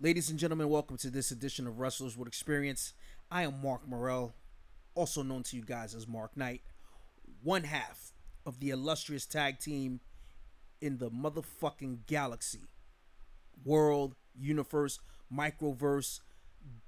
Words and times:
Ladies 0.00 0.30
and 0.30 0.38
gentlemen, 0.38 0.68
welcome 0.68 0.96
to 0.98 1.10
this 1.10 1.32
edition 1.32 1.66
of 1.66 1.80
Wrestlers 1.80 2.16
with 2.16 2.28
Experience. 2.28 2.92
I 3.32 3.42
am 3.42 3.60
Mark 3.60 3.80
Morel, 3.84 4.32
also 4.94 5.24
known 5.24 5.42
to 5.42 5.56
you 5.56 5.64
guys 5.64 5.92
as 5.92 6.06
Mark 6.06 6.36
Knight, 6.36 6.60
one 7.42 7.64
half 7.64 8.12
of 8.46 8.60
the 8.60 8.70
illustrious 8.70 9.26
tag 9.26 9.58
team 9.58 9.98
in 10.80 10.98
the 10.98 11.10
motherfucking 11.10 12.06
galaxy, 12.06 12.68
world, 13.64 14.14
universe, 14.38 15.00
microverse, 15.34 16.20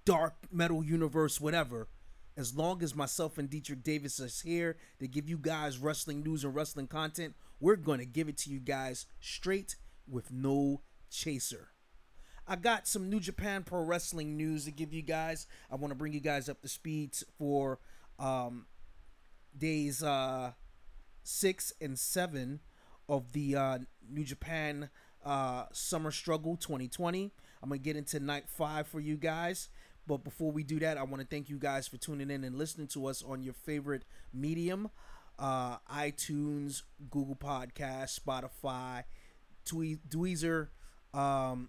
dark 0.04 0.34
metal 0.52 0.84
universe, 0.84 1.40
whatever. 1.40 1.88
As 2.36 2.56
long 2.56 2.80
as 2.80 2.94
myself 2.94 3.38
and 3.38 3.50
Deitrich 3.50 3.82
Davis 3.82 4.20
is 4.20 4.42
here 4.42 4.76
to 5.00 5.08
give 5.08 5.28
you 5.28 5.36
guys 5.36 5.78
wrestling 5.78 6.22
news 6.22 6.44
and 6.44 6.54
wrestling 6.54 6.86
content, 6.86 7.34
we're 7.58 7.74
going 7.74 7.98
to 7.98 8.06
give 8.06 8.28
it 8.28 8.36
to 8.38 8.50
you 8.50 8.60
guys 8.60 9.06
straight 9.18 9.74
with 10.08 10.30
no 10.30 10.82
chaser. 11.10 11.70
I 12.50 12.56
got 12.56 12.88
some 12.88 13.08
New 13.08 13.20
Japan 13.20 13.62
Pro 13.62 13.84
Wrestling 13.84 14.36
news 14.36 14.64
to 14.64 14.72
give 14.72 14.92
you 14.92 15.02
guys. 15.02 15.46
I 15.70 15.76
want 15.76 15.92
to 15.92 15.94
bring 15.94 16.12
you 16.12 16.18
guys 16.18 16.48
up 16.48 16.60
to 16.62 16.68
speed 16.68 17.16
for 17.38 17.78
um, 18.18 18.66
days 19.56 20.02
uh, 20.02 20.50
six 21.22 21.72
and 21.80 21.96
seven 21.96 22.58
of 23.08 23.30
the 23.30 23.54
uh, 23.54 23.78
New 24.10 24.24
Japan 24.24 24.90
uh, 25.24 25.66
Summer 25.70 26.10
Struggle 26.10 26.56
2020. 26.56 27.30
I'm 27.62 27.68
going 27.68 27.78
to 27.78 27.84
get 27.84 27.94
into 27.94 28.18
night 28.18 28.48
five 28.48 28.88
for 28.88 28.98
you 28.98 29.16
guys. 29.16 29.68
But 30.08 30.24
before 30.24 30.50
we 30.50 30.64
do 30.64 30.80
that, 30.80 30.98
I 30.98 31.04
want 31.04 31.22
to 31.22 31.28
thank 31.28 31.48
you 31.48 31.56
guys 31.56 31.86
for 31.86 31.98
tuning 31.98 32.32
in 32.32 32.42
and 32.42 32.58
listening 32.58 32.88
to 32.88 33.06
us 33.06 33.22
on 33.22 33.44
your 33.44 33.54
favorite 33.54 34.04
medium 34.34 34.90
uh, 35.38 35.76
iTunes, 35.88 36.82
Google 37.10 37.36
Podcast, 37.36 38.18
Spotify, 38.18 39.04
Dweezer, 39.64 40.68
um, 41.14 41.68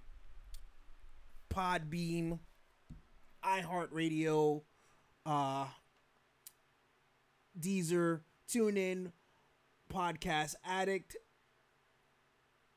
Podbean, 1.51 2.39
iHeartRadio, 3.43 4.61
uh, 5.25 5.65
Deezer, 7.59 8.21
TuneIn, 8.49 9.11
Podcast 9.91 10.55
Addict, 10.65 11.17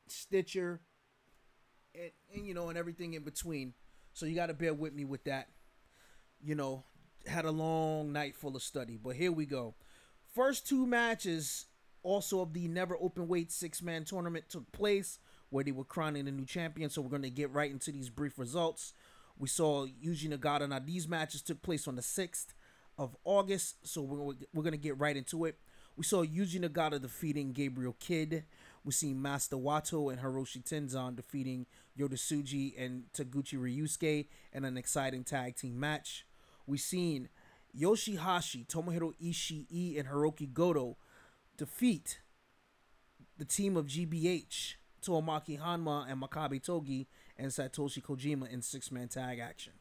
Stitcher, 0.08 0.80
and, 1.94 2.10
and 2.34 2.46
you 2.46 2.54
know, 2.54 2.68
and 2.68 2.76
everything 2.76 3.14
in 3.14 3.22
between. 3.22 3.74
So 4.12 4.26
you 4.26 4.34
got 4.34 4.46
to 4.46 4.54
bear 4.54 4.74
with 4.74 4.92
me 4.92 5.04
with 5.04 5.24
that. 5.24 5.48
You 6.42 6.54
know, 6.54 6.84
had 7.26 7.44
a 7.44 7.50
long 7.50 8.12
night 8.12 8.36
full 8.36 8.56
of 8.56 8.62
study, 8.62 8.98
but 9.02 9.16
here 9.16 9.32
we 9.32 9.46
go. 9.46 9.74
First 10.34 10.66
two 10.66 10.86
matches, 10.86 11.66
also 12.02 12.40
of 12.40 12.52
the 12.52 12.66
never 12.68 12.96
open 13.00 13.28
weight 13.28 13.52
six 13.52 13.80
man 13.80 14.04
tournament, 14.04 14.46
took 14.48 14.70
place 14.72 15.20
where 15.54 15.62
they 15.62 15.70
were 15.70 15.84
crowning 15.84 16.26
a 16.26 16.32
new 16.32 16.44
champion. 16.44 16.90
So 16.90 17.00
we're 17.00 17.10
going 17.10 17.22
to 17.22 17.30
get 17.30 17.52
right 17.52 17.70
into 17.70 17.92
these 17.92 18.10
brief 18.10 18.40
results. 18.40 18.92
We 19.38 19.46
saw 19.46 19.86
Yuji 19.86 20.28
Nagata. 20.28 20.68
Now 20.68 20.80
these 20.80 21.06
matches 21.06 21.42
took 21.42 21.62
place 21.62 21.86
on 21.86 21.94
the 21.94 22.02
sixth 22.02 22.54
of 22.98 23.16
August, 23.22 23.86
so 23.86 24.02
we're 24.02 24.34
we're 24.52 24.64
going 24.64 24.72
to 24.72 24.76
get 24.76 24.98
right 24.98 25.16
into 25.16 25.44
it. 25.44 25.56
We 25.96 26.02
saw 26.02 26.24
Yuji 26.24 26.60
Nagata 26.60 27.00
defeating 27.00 27.52
Gabriel 27.52 27.94
Kidd. 28.00 28.42
We 28.84 28.90
see 28.90 29.14
Master 29.14 29.54
Wato 29.54 30.12
and 30.12 30.20
Hiroshi 30.20 30.64
Tenzan 30.64 31.14
defeating 31.14 31.66
Yota 31.96 32.14
Tsuji 32.14 32.74
and 32.76 33.04
Taguchi 33.16 33.56
Ryusuke 33.56 34.26
in 34.52 34.64
an 34.64 34.76
exciting 34.76 35.22
tag 35.22 35.54
team 35.54 35.78
match. 35.78 36.26
We 36.66 36.78
seen 36.78 37.28
Yoshihashi, 37.78 38.66
Tomohiro 38.66 39.12
Ishii, 39.22 40.00
and 40.00 40.08
Hiroki 40.08 40.52
Goto 40.52 40.96
defeat 41.56 42.18
the 43.38 43.44
team 43.44 43.76
of 43.76 43.86
GBH, 43.86 44.74
Tomoaki 45.04 45.60
Honma 45.60 46.10
and 46.10 46.22
Makabe 46.22 46.62
Togi, 46.62 47.06
and 47.36 47.50
Satoshi 47.50 48.02
Kojima 48.02 48.50
in 48.50 48.62
six 48.62 48.90
man 48.90 49.08
tag 49.08 49.38
action. 49.38 49.72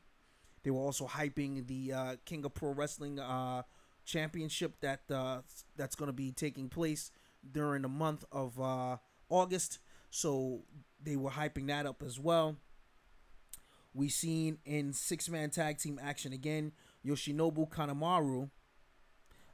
They 0.64 0.72
were 0.72 0.80
also 0.80 1.06
hyping 1.08 1.68
the 1.68 1.94
uh, 1.94 2.16
King 2.26 2.46
of 2.46 2.54
Pro 2.54 2.72
Wrestling 2.72 3.20
uh, 3.20 3.64
Championship 4.06 4.80
that 4.82 5.02
uh, 5.12 5.42
that's 5.76 5.96
going 5.96 6.08
to 6.08 6.14
be 6.14 6.32
taking 6.32 6.70
place 6.70 7.12
during 7.50 7.82
the 7.82 7.90
month 7.90 8.24
of 8.32 8.60
uh, 8.60 8.98
August. 9.30 9.80
So 10.10 10.62
they 11.02 11.16
were 11.16 11.32
hyping 11.32 11.68
that 11.68 11.86
up 11.86 12.02
as 12.04 12.20
well. 12.20 12.58
We 13.94 14.10
seen 14.10 14.58
in 14.66 14.94
six 14.94 15.30
man 15.30 15.50
tag 15.50 15.78
team 15.78 16.00
action 16.02 16.34
again 16.34 16.72
Yoshinobu 17.06 17.70
Kanemaru, 17.70 18.50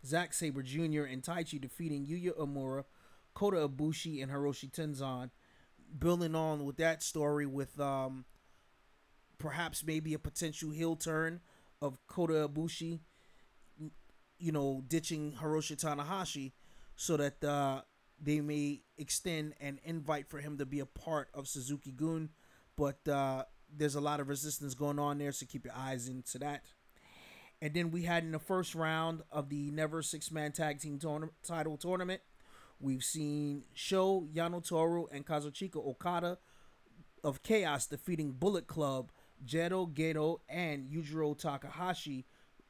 Zack 0.05 0.33
Sabre 0.33 0.63
Jr., 0.63 1.03
and 1.03 1.23
Taichi 1.23 1.59
defeating 1.59 2.05
Yuya 2.05 2.37
Uemura, 2.37 2.85
Kota 3.33 3.67
Ibushi, 3.67 4.21
and 4.21 4.31
Hiroshi 4.31 4.71
Tenzan. 4.71 5.31
Building 5.97 6.35
on 6.35 6.65
with 6.65 6.77
that 6.77 7.01
story 7.01 7.45
with 7.45 7.79
um, 7.79 8.25
perhaps 9.37 9.83
maybe 9.83 10.13
a 10.13 10.19
potential 10.19 10.69
heel 10.69 10.95
turn 10.95 11.41
of 11.81 11.97
Kota 12.07 12.47
Ibushi, 12.47 12.99
you 14.37 14.51
know, 14.51 14.83
ditching 14.87 15.33
Hiroshi 15.41 15.75
Tanahashi 15.75 16.51
so 16.95 17.17
that 17.17 17.43
uh, 17.43 17.81
they 18.21 18.41
may 18.41 18.81
extend 18.97 19.53
an 19.59 19.79
invite 19.83 20.29
for 20.29 20.39
him 20.39 20.57
to 20.57 20.65
be 20.65 20.79
a 20.79 20.85
part 20.85 21.29
of 21.33 21.47
Suzuki 21.47 21.91
Gun. 21.91 22.29
But 22.77 23.07
uh, 23.07 23.45
there's 23.75 23.95
a 23.95 24.01
lot 24.01 24.19
of 24.19 24.29
resistance 24.29 24.73
going 24.73 24.99
on 24.99 25.17
there, 25.17 25.31
so 25.31 25.45
keep 25.45 25.65
your 25.65 25.73
eyes 25.75 26.07
into 26.07 26.37
that. 26.39 26.63
And 27.61 27.73
then 27.73 27.91
we 27.91 28.03
had 28.03 28.23
in 28.23 28.31
the 28.31 28.39
first 28.39 28.73
round 28.73 29.21
of 29.31 29.49
the 29.49 29.71
Never 29.71 30.01
Six 30.01 30.31
Man 30.31 30.51
Tag 30.51 30.79
Team 30.79 30.99
title 31.43 31.77
tournament, 31.77 32.21
we've 32.79 33.03
seen 33.03 33.63
Sho, 33.73 34.27
Yano 34.33 34.65
Toru, 34.65 35.05
and 35.11 35.25
Kazuchika 35.25 35.75
Okada 35.75 36.37
of 37.23 37.43
Chaos 37.43 37.85
defeating 37.87 38.31
Bullet 38.31 38.67
Club, 38.67 39.11
Jado 39.45 39.91
Gedo, 39.93 40.39
and 40.49 40.89
Yujiro 40.89 41.37
Takahashi 41.37 42.25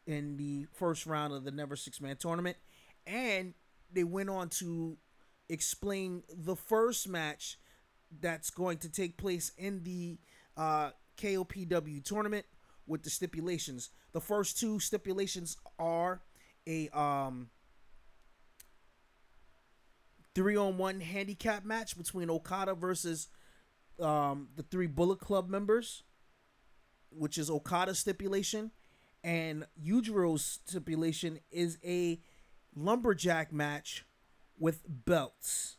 in 0.05 0.37
the 0.37 0.65
first 0.73 1.05
round 1.05 1.33
of 1.33 1.43
the 1.43 1.51
Never 1.51 1.75
Six 1.75 2.01
Man 2.01 2.15
tournament. 2.15 2.57
And 3.05 3.53
they 3.91 4.03
went 4.03 4.29
on 4.29 4.49
to 4.49 4.97
explain 5.49 6.23
the 6.29 6.55
first 6.55 7.07
match 7.07 7.59
that's 8.19 8.49
going 8.49 8.77
to 8.79 8.89
take 8.89 9.17
place 9.17 9.51
in 9.57 9.83
the 9.83 10.17
uh, 10.57 10.91
KOPW 11.17 12.03
tournament 12.03 12.45
with 12.87 13.03
the 13.03 13.09
stipulations. 13.09 13.89
The 14.13 14.21
first 14.21 14.59
two 14.59 14.79
stipulations 14.79 15.57
are 15.77 16.21
a 16.67 16.89
um, 16.89 17.49
three 20.35 20.55
on 20.55 20.77
one 20.77 20.99
handicap 20.99 21.65
match 21.65 21.97
between 21.97 22.29
Okada 22.29 22.73
versus 22.73 23.27
um, 23.99 24.49
the 24.55 24.63
three 24.63 24.87
Bullet 24.87 25.19
Club 25.19 25.49
members, 25.49 26.03
which 27.09 27.37
is 27.37 27.49
Okada's 27.49 27.99
stipulation, 27.99 28.71
and 29.23 29.65
Yujiro's 29.83 30.59
stipulation 30.65 31.39
is 31.51 31.77
a 31.83 32.19
lumberjack 32.75 33.51
match 33.51 34.05
with 34.57 34.83
belts. 34.87 35.77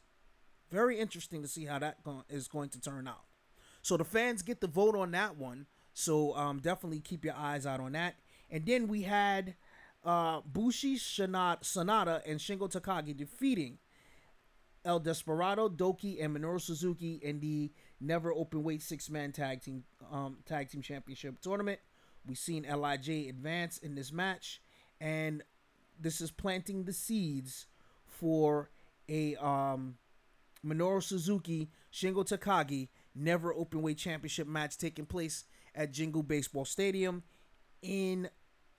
Very 0.70 0.98
interesting 0.98 1.42
to 1.42 1.48
see 1.48 1.64
how 1.66 1.78
that 1.78 2.02
go- 2.02 2.24
is 2.28 2.48
going 2.48 2.68
to 2.70 2.80
turn 2.80 3.08
out. 3.08 3.24
So 3.82 3.96
the 3.96 4.04
fans 4.04 4.42
get 4.42 4.60
the 4.60 4.66
vote 4.66 4.94
on 4.94 5.10
that 5.12 5.36
one. 5.36 5.66
So 5.92 6.34
um, 6.36 6.60
definitely 6.60 7.00
keep 7.00 7.24
your 7.24 7.34
eyes 7.34 7.66
out 7.66 7.80
on 7.80 7.92
that. 7.92 8.16
And 8.50 8.64
then 8.66 8.88
we 8.88 9.02
had 9.02 9.54
uh, 10.04 10.40
Bushi 10.44 10.96
Shanat, 10.96 11.62
Sanada 11.62 12.20
and 12.26 12.38
Shingo 12.38 12.70
Takagi 12.70 13.16
defeating 13.16 13.78
El 14.84 15.00
Desperado, 15.00 15.68
Douki, 15.68 16.24
and 16.24 16.36
Minoru 16.36 16.60
Suzuki 16.60 17.20
in 17.22 17.40
the 17.40 17.70
never 18.00 18.32
open 18.32 18.62
weight 18.62 18.82
six 18.82 19.10
man 19.10 19.32
tag 19.32 19.62
team 19.62 19.84
um, 20.10 20.38
tag 20.46 20.70
team 20.70 20.82
championship 20.82 21.40
tournament. 21.40 21.80
We've 22.26 22.38
seen 22.38 22.64
Lij 22.64 23.08
advance 23.28 23.78
in 23.78 23.94
this 23.94 24.12
match, 24.12 24.60
and 25.00 25.42
this 26.00 26.20
is 26.20 26.30
planting 26.30 26.84
the 26.84 26.92
seeds 26.92 27.66
for 28.06 28.70
a 29.08 29.36
um, 29.36 29.96
Minoru 30.64 31.02
Suzuki 31.02 31.70
Shingo 31.92 32.24
Takagi 32.26 32.88
never 33.14 33.52
open 33.52 33.82
weight 33.82 33.98
championship 33.98 34.46
match 34.46 34.78
taking 34.78 35.06
place 35.06 35.44
at 35.74 35.92
Jingu 35.92 36.26
Baseball 36.26 36.64
Stadium 36.64 37.22
in 37.82 38.28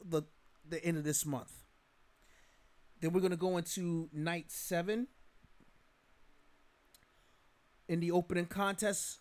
the 0.04 0.24
the 0.68 0.84
end 0.84 0.98
of 0.98 1.04
this 1.04 1.26
month. 1.26 1.52
Then 3.02 3.14
we're 3.14 3.22
gonna 3.22 3.36
go 3.36 3.58
into 3.58 4.10
night 4.12 4.52
seven. 4.52 5.08
In 7.92 8.00
the 8.00 8.12
opening 8.12 8.46
contest, 8.46 9.20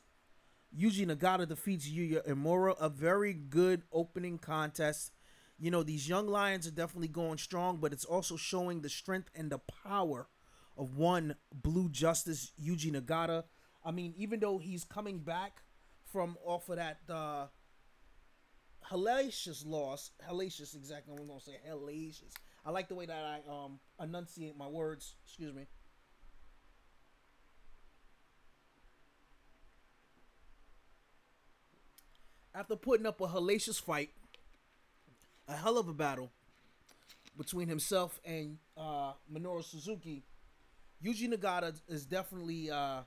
Yuji 0.73 1.05
Nagata 1.05 1.45
defeats 1.49 1.89
Yuya 1.89 2.25
Uemura. 2.25 2.77
A 2.79 2.89
very 2.89 3.33
good 3.35 3.83
opening 3.93 4.39
contest. 4.39 5.11
You 5.59 5.73
know, 5.73 5.83
these 5.83 6.09
young 6.09 6.29
lions 6.29 6.69
are 6.69 6.71
definitely 6.71 7.09
going 7.09 7.39
strong, 7.39 7.79
but 7.79 7.93
it's 7.93 8.05
also 8.05 8.37
showing 8.37 8.81
the 8.81 8.89
strength 8.89 9.29
and 9.35 9.51
the 9.51 9.59
power 9.59 10.29
of 10.79 10.97
one 10.97 11.35
Blue 11.53 11.89
Justice, 11.89 12.53
Yuji 12.65 12.93
Nagata. 12.95 13.43
I 13.85 13.91
mean, 13.91 14.15
even 14.17 14.39
though 14.39 14.59
he's 14.59 14.85
coming 14.85 15.19
back 15.19 15.63
from 16.05 16.37
off 16.45 16.69
of 16.69 16.77
that 16.77 17.01
uh 17.09 17.47
hellacious 18.89 19.67
loss, 19.67 20.13
hellacious 20.31 20.77
exactly 20.77 21.17
I'm 21.19 21.27
gonna 21.27 21.41
say 21.41 21.57
hellacious. 21.69 22.35
I 22.65 22.71
like 22.71 22.89
the 22.89 22.95
way 22.95 23.07
that 23.07 23.25
I 23.25 23.41
um 23.51 23.81
enunciate 24.01 24.57
my 24.57 24.69
words, 24.69 25.17
excuse 25.25 25.53
me. 25.53 25.67
After 32.55 32.77
putting 32.77 33.07
up 33.07 33.21
a 33.21 33.27
hellacious 33.27 33.81
fight, 33.81 34.11
a 35.49 35.57
hell 35.57 35.79
of 35.79 35.89
a 35.89 35.93
battle 35.93 36.31
between 37.37 37.69
himself 37.69 38.21
and 38.25 38.59
uh, 38.77 39.13
Minoru 39.33 39.65
Suzuki, 39.65 40.23
Yuji 41.05 41.33
Nagata 41.33 41.81
is 41.89 42.05
definitely 42.05 42.71
uh, 42.71 43.01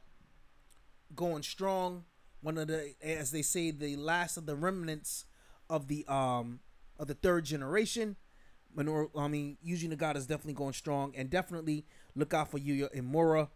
going 1.15 1.43
strong. 1.43 2.05
One 2.41 2.57
of 2.57 2.67
the, 2.67 2.93
as 3.01 3.31
they 3.31 3.41
say, 3.41 3.71
the 3.71 3.95
last 3.95 4.37
of 4.37 4.45
the 4.45 4.55
remnants 4.55 5.25
of 5.69 5.87
the 5.87 6.05
um 6.07 6.59
of 6.99 7.07
the 7.07 7.13
third 7.13 7.45
generation. 7.45 8.15
Minoru, 8.75 9.09
I 9.15 9.27
mean, 9.27 9.57
Yuji 9.65 9.91
Nagata 9.93 10.17
is 10.17 10.25
definitely 10.25 10.53
going 10.53 10.73
strong, 10.73 11.13
and 11.15 11.29
definitely 11.29 11.85
look 12.15 12.33
out 12.33 12.49
for 12.49 12.57
Yuya 12.57 12.93
Uemura. 12.95 13.49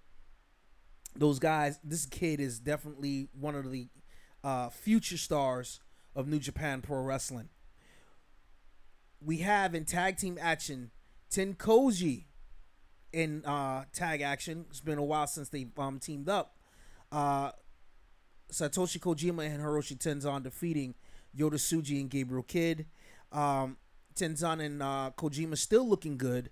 Those 1.16 1.40
guys, 1.40 1.80
this 1.84 2.06
kid 2.06 2.40
is 2.40 2.60
definitely 2.60 3.28
one 3.34 3.56
of 3.56 3.72
the 3.72 3.88
uh, 4.44 4.70
future 4.70 5.18
stars 5.18 5.80
of 6.16 6.28
New 6.28 6.40
Japan 6.40 6.82
Pro 6.82 7.02
Wrestling. 7.02 7.50
We 9.22 9.38
have 9.38 9.74
in 9.74 9.86
tag 9.86 10.18
team 10.18 10.38
action 10.40 10.92
TenCozy 11.32 12.26
in 13.12 13.44
uh, 13.46 13.86
tag 13.94 14.22
action. 14.22 14.66
It's 14.70 14.82
been 14.82 14.98
a 14.98 15.04
while 15.04 15.28
since 15.28 15.50
they 15.50 15.68
um, 15.78 16.00
teamed 16.00 16.30
up. 16.30 16.58
Uh, 17.12 17.52
Satoshi 18.52 19.00
Kojima 19.00 19.46
and 19.46 19.62
Hiroshi 19.62 19.98
Tenzan 19.98 20.44
defeating 20.44 20.96
Yota 21.38 21.56
Tsuji 21.56 22.00
and 22.00 22.10
Gabriel 22.10 22.44
Kidd. 22.44 22.86
Um, 23.32 23.78
Tenzan 24.16 24.64
and 24.64 24.82
uh, 24.82 25.12
Kojima 25.18 25.58
still 25.58 25.88
looking 25.88 26.18
good, 26.18 26.50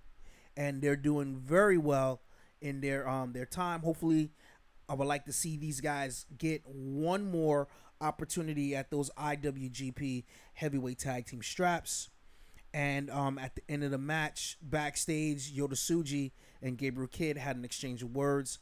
and 0.55 0.81
they're 0.81 0.95
doing 0.95 1.37
very 1.37 1.77
well 1.77 2.21
in 2.61 2.81
their 2.81 3.07
um 3.07 3.33
their 3.33 3.45
time. 3.45 3.81
Hopefully, 3.81 4.31
I 4.87 4.93
would 4.93 5.07
like 5.07 5.25
to 5.25 5.33
see 5.33 5.57
these 5.57 5.81
guys 5.81 6.25
get 6.37 6.61
one 6.65 7.29
more 7.31 7.67
opportunity 8.01 8.75
at 8.75 8.91
those 8.91 9.09
IWGP 9.17 10.25
Heavyweight 10.53 10.99
Tag 10.99 11.25
Team 11.25 11.41
straps. 11.41 12.09
And 12.73 13.09
um, 13.09 13.37
at 13.37 13.55
the 13.55 13.61
end 13.69 13.83
of 13.83 13.91
the 13.91 13.97
match, 13.97 14.57
backstage, 14.61 15.53
Yota 15.55 15.73
Tsuji 15.73 16.31
and 16.61 16.77
Gabriel 16.77 17.07
Kidd 17.07 17.37
had 17.37 17.55
an 17.55 17.63
exchange 17.63 18.03
of 18.03 18.13
words. 18.13 18.59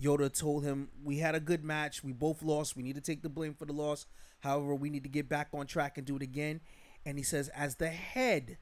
Yota 0.00 0.32
told 0.36 0.64
him, 0.64 0.88
We 1.02 1.18
had 1.18 1.34
a 1.34 1.40
good 1.40 1.64
match. 1.64 2.04
We 2.04 2.12
both 2.12 2.42
lost. 2.42 2.76
We 2.76 2.82
need 2.82 2.94
to 2.96 3.00
take 3.00 3.22
the 3.22 3.28
blame 3.28 3.54
for 3.54 3.64
the 3.64 3.72
loss. 3.72 4.06
However, 4.40 4.74
we 4.74 4.90
need 4.90 5.02
to 5.04 5.08
get 5.08 5.28
back 5.28 5.48
on 5.52 5.66
track 5.66 5.96
and 5.96 6.06
do 6.06 6.16
it 6.16 6.22
again. 6.22 6.60
And 7.06 7.16
he 7.16 7.24
says, 7.24 7.48
As 7.48 7.76
the 7.76 7.88
head, 7.88 8.58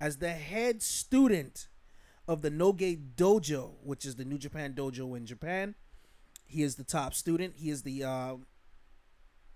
as 0.00 0.18
the 0.18 0.30
head 0.30 0.82
student 0.82 1.68
of 2.28 2.42
the 2.42 2.50
Noge 2.50 3.14
Dojo, 3.16 3.72
which 3.82 4.04
is 4.04 4.16
the 4.16 4.24
New 4.24 4.38
Japan 4.38 4.74
Dojo 4.74 5.16
in 5.16 5.24
Japan, 5.24 5.74
he 6.48 6.62
is 6.62 6.74
the 6.76 6.84
top 6.84 7.14
student. 7.14 7.54
He 7.56 7.70
is 7.70 7.82
the 7.82 8.02
uh, 8.02 8.34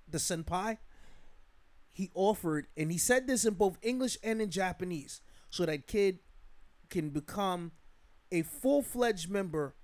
the 0.09 0.19
senpai. 0.19 0.79
He 1.91 2.11
offered, 2.15 2.69
and 2.77 2.93
he 2.93 2.99
said 2.99 3.27
this 3.27 3.44
in 3.44 3.55
both 3.55 3.79
English 3.83 4.17
and 4.23 4.41
in 4.41 4.50
Japanese, 4.50 5.21
so 5.50 5.67
that 5.67 5.87
kid 5.87 6.21
can 6.89 7.11
become 7.11 7.73
a 8.31 8.43
full 8.43 8.83
fledged 8.83 9.29
member 9.29 9.75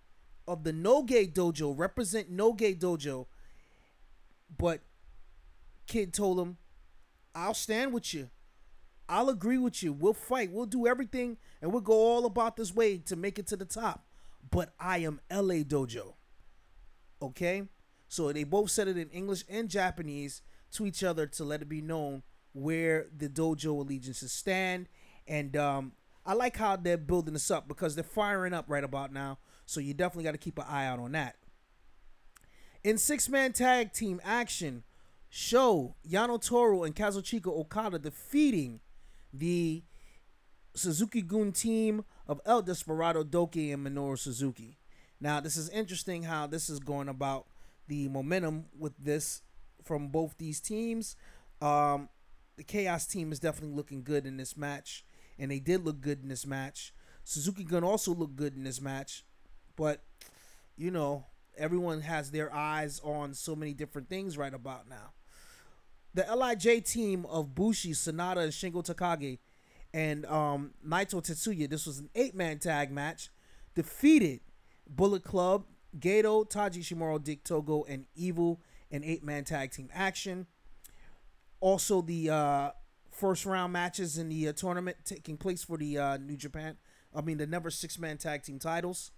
of 0.46 0.64
the 0.64 0.72
Noge 0.72 1.32
Dojo, 1.32 1.74
represent 1.76 2.34
Noge 2.34 2.78
Dojo. 2.78 3.26
But 4.56 4.80
kid 5.86 6.14
told 6.14 6.38
him, 6.38 6.56
I'll 7.34 7.54
stand 7.54 7.92
with 7.92 8.14
you. 8.14 8.30
I'll 9.08 9.28
agree 9.30 9.58
with 9.58 9.82
you. 9.82 9.92
We'll 9.92 10.14
fight. 10.14 10.50
We'll 10.52 10.66
do 10.66 10.86
everything 10.86 11.38
and 11.62 11.72
we'll 11.72 11.80
go 11.80 11.94
all 11.94 12.26
about 12.26 12.56
this 12.56 12.74
way 12.74 12.98
to 12.98 13.16
make 13.16 13.38
it 13.38 13.46
to 13.48 13.56
the 13.56 13.64
top. 13.64 14.06
But 14.50 14.74
I 14.78 14.98
am 14.98 15.20
LA 15.30 15.62
Dojo. 15.64 16.14
Okay? 17.20 17.62
So 18.08 18.32
they 18.32 18.44
both 18.44 18.70
said 18.70 18.88
it 18.88 18.96
in 18.96 19.10
English 19.10 19.44
and 19.48 19.68
Japanese 19.68 20.42
to 20.72 20.86
each 20.86 21.02
other 21.04 21.26
to 21.26 21.44
let 21.44 21.62
it 21.62 21.68
be 21.68 21.82
known 21.82 22.22
where 22.52 23.06
the 23.16 23.28
dojo 23.28 23.78
allegiances 23.80 24.32
stand. 24.32 24.88
And 25.26 25.56
um, 25.56 25.92
I 26.24 26.32
like 26.34 26.56
how 26.56 26.76
they're 26.76 26.96
building 26.96 27.34
this 27.34 27.50
up 27.50 27.68
because 27.68 27.94
they're 27.94 28.04
firing 28.04 28.54
up 28.54 28.66
right 28.68 28.84
about 28.84 29.12
now. 29.12 29.38
So 29.66 29.80
you 29.80 29.94
definitely 29.94 30.24
got 30.24 30.32
to 30.32 30.38
keep 30.38 30.58
an 30.58 30.64
eye 30.68 30.86
out 30.86 30.98
on 30.98 31.12
that. 31.12 31.36
In 32.84 32.96
six 32.96 33.28
man 33.28 33.52
tag 33.52 33.92
team 33.92 34.20
action, 34.24 34.84
Sho 35.28 35.96
Yano 36.08 36.42
Toru 36.42 36.84
and 36.84 36.96
Kazuchika 36.96 37.48
Okada 37.48 37.98
defeating 37.98 38.80
the 39.32 39.82
Suzuki 40.74 41.22
Gun 41.22 41.52
team 41.52 42.04
of 42.26 42.40
El 42.46 42.62
Desperado 42.62 43.24
Douki, 43.24 43.72
and 43.72 43.86
Minoru 43.86 44.18
Suzuki. 44.18 44.78
Now, 45.20 45.40
this 45.40 45.56
is 45.56 45.68
interesting 45.70 46.22
how 46.22 46.46
this 46.46 46.70
is 46.70 46.78
going 46.78 47.08
about 47.08 47.46
the 47.88 48.08
momentum 48.08 48.66
with 48.78 48.92
this 48.98 49.42
from 49.82 50.08
both 50.08 50.36
these 50.38 50.60
teams. 50.60 51.16
Um, 51.60 52.08
the 52.56 52.62
Chaos 52.62 53.06
team 53.06 53.32
is 53.32 53.40
definitely 53.40 53.74
looking 53.74 54.02
good 54.02 54.26
in 54.26 54.36
this 54.36 54.56
match, 54.56 55.04
and 55.38 55.50
they 55.50 55.58
did 55.58 55.84
look 55.84 56.00
good 56.00 56.22
in 56.22 56.28
this 56.28 56.46
match. 56.46 56.92
Suzuki 57.24 57.64
Gun 57.64 57.84
also 57.84 58.14
looked 58.14 58.36
good 58.36 58.54
in 58.54 58.64
this 58.64 58.80
match, 58.80 59.24
but 59.76 60.02
you 60.76 60.90
know, 60.90 61.26
everyone 61.56 62.00
has 62.02 62.30
their 62.30 62.52
eyes 62.54 63.00
on 63.02 63.34
so 63.34 63.56
many 63.56 63.74
different 63.74 64.08
things 64.08 64.38
right 64.38 64.54
about 64.54 64.88
now. 64.88 65.12
The 66.14 66.24
Lij 66.34 66.84
team 66.84 67.26
of 67.26 67.54
Bushi, 67.54 67.90
Sanada, 67.90 68.38
and 68.38 68.52
Shingo 68.52 68.84
Takagi, 68.84 69.38
and 69.92 70.24
um, 70.26 70.72
Naito 70.86 71.22
Tetsuya. 71.22 71.68
This 71.68 71.86
was 71.86 71.98
an 71.98 72.10
eight-man 72.14 72.58
tag 72.58 72.90
match. 72.90 73.30
Defeated 73.74 74.40
Bullet 74.88 75.24
Club, 75.24 75.64
Gato, 75.98 76.44
Taiji 76.44 76.78
Ishimori, 76.78 77.22
Dick 77.22 77.44
Togo, 77.44 77.84
and 77.88 78.06
Evil 78.14 78.60
in 78.90 79.04
eight 79.04 79.24
man 79.24 79.44
tag 79.44 79.70
team 79.70 79.88
action. 79.94 80.46
Also, 81.60 82.02
the 82.02 82.30
uh, 82.30 82.70
first 83.10 83.44
round 83.44 83.72
matches 83.72 84.16
in 84.16 84.28
the 84.28 84.48
uh, 84.48 84.52
tournament 84.52 84.96
taking 85.04 85.36
place 85.36 85.64
for 85.64 85.76
the 85.76 85.98
uh, 85.98 86.16
New 86.18 86.36
Japan, 86.36 86.76
I 87.14 87.20
mean, 87.20 87.38
the 87.38 87.46
never 87.46 87.70
six 87.70 87.98
man 87.98 88.18
tag 88.18 88.42
team 88.42 88.58
titles. 88.58 89.10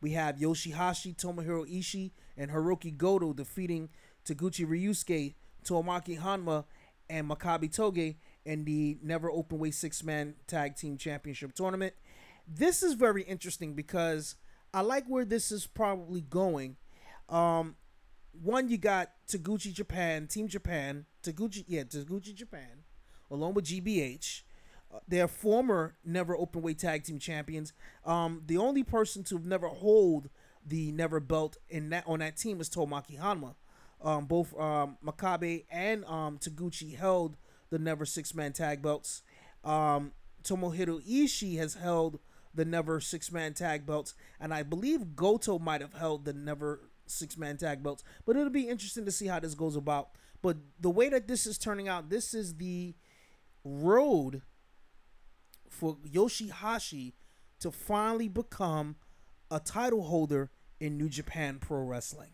We 0.00 0.12
have 0.12 0.36
Yoshihashi, 0.36 1.16
Tomohiro 1.16 1.66
Ishii, 1.66 2.10
and 2.36 2.50
Hiroki 2.50 2.96
Goto 2.96 3.32
defeating 3.32 3.88
Taguchi 4.26 4.66
Ryusuke, 4.66 5.34
Tomoaki 5.64 6.20
Honma, 6.20 6.64
and 7.08 7.30
Makabe 7.30 7.74
Togi 7.74 8.18
in 8.44 8.64
the 8.64 8.98
never 9.02 9.30
open 9.30 9.58
weight 9.58 9.74
six 9.74 10.02
man 10.04 10.34
tag 10.46 10.76
team 10.76 10.96
championship 10.98 11.54
tournament. 11.54 11.94
This 12.46 12.82
is 12.82 12.92
very 12.94 13.22
interesting 13.22 13.74
because 13.74 14.36
I 14.76 14.82
like 14.82 15.06
where 15.06 15.24
this 15.24 15.50
is 15.50 15.66
probably 15.66 16.20
going. 16.20 16.76
Um, 17.30 17.76
one, 18.42 18.68
you 18.68 18.76
got 18.76 19.10
Taguchi 19.26 19.72
Japan, 19.72 20.26
Team 20.26 20.48
Japan, 20.48 21.06
Taguchi, 21.22 21.64
yeah, 21.66 21.84
Taguchi 21.84 22.34
Japan, 22.34 22.84
along 23.30 23.54
with 23.54 23.64
GBH. 23.64 24.42
Uh, 24.94 24.98
they're 25.08 25.28
former 25.28 25.96
never 26.04 26.36
open 26.36 26.60
weight 26.60 26.78
tag 26.78 27.04
team 27.04 27.18
champions. 27.18 27.72
Um, 28.04 28.42
the 28.44 28.58
only 28.58 28.82
person 28.82 29.24
to 29.24 29.36
have 29.36 29.46
never 29.46 29.68
hold 29.68 30.28
the 30.62 30.92
never 30.92 31.20
belt 31.20 31.56
in 31.70 31.88
that 31.88 32.04
on 32.06 32.18
that 32.18 32.36
team 32.36 32.58
was 32.58 32.68
Tomoaki 32.68 33.18
Honma. 33.18 33.54
Um, 34.02 34.26
both 34.26 34.54
um, 34.60 34.98
Makabe 35.02 35.64
and 35.70 36.04
um, 36.04 36.36
Taguchi 36.36 36.94
held 36.94 37.38
the 37.70 37.78
never 37.78 38.04
six 38.04 38.34
man 38.34 38.52
tag 38.52 38.82
belts. 38.82 39.22
Um, 39.64 40.12
Tomohiro 40.44 41.02
Ishii 41.02 41.56
has 41.56 41.72
held 41.72 42.18
the 42.56 42.64
never 42.64 43.00
six 43.00 43.30
man 43.30 43.54
tag 43.54 43.86
belts, 43.86 44.14
and 44.40 44.52
I 44.52 44.62
believe 44.62 45.14
Goto 45.14 45.58
might 45.58 45.80
have 45.80 45.94
held 45.94 46.24
the 46.24 46.32
never 46.32 46.80
six 47.06 47.36
man 47.36 47.56
tag 47.56 47.82
belts. 47.82 48.02
But 48.24 48.36
it'll 48.36 48.50
be 48.50 48.68
interesting 48.68 49.04
to 49.04 49.12
see 49.12 49.26
how 49.26 49.38
this 49.38 49.54
goes 49.54 49.76
about. 49.76 50.10
But 50.42 50.56
the 50.80 50.90
way 50.90 51.08
that 51.08 51.28
this 51.28 51.46
is 51.46 51.58
turning 51.58 51.88
out, 51.88 52.10
this 52.10 52.34
is 52.34 52.56
the 52.56 52.94
road 53.64 54.42
for 55.68 55.96
Yoshihashi 55.96 57.12
to 57.60 57.70
finally 57.70 58.28
become 58.28 58.96
a 59.50 59.60
title 59.60 60.02
holder 60.02 60.50
in 60.80 60.96
New 60.98 61.08
Japan 61.08 61.58
Pro 61.60 61.82
Wrestling. 61.82 62.30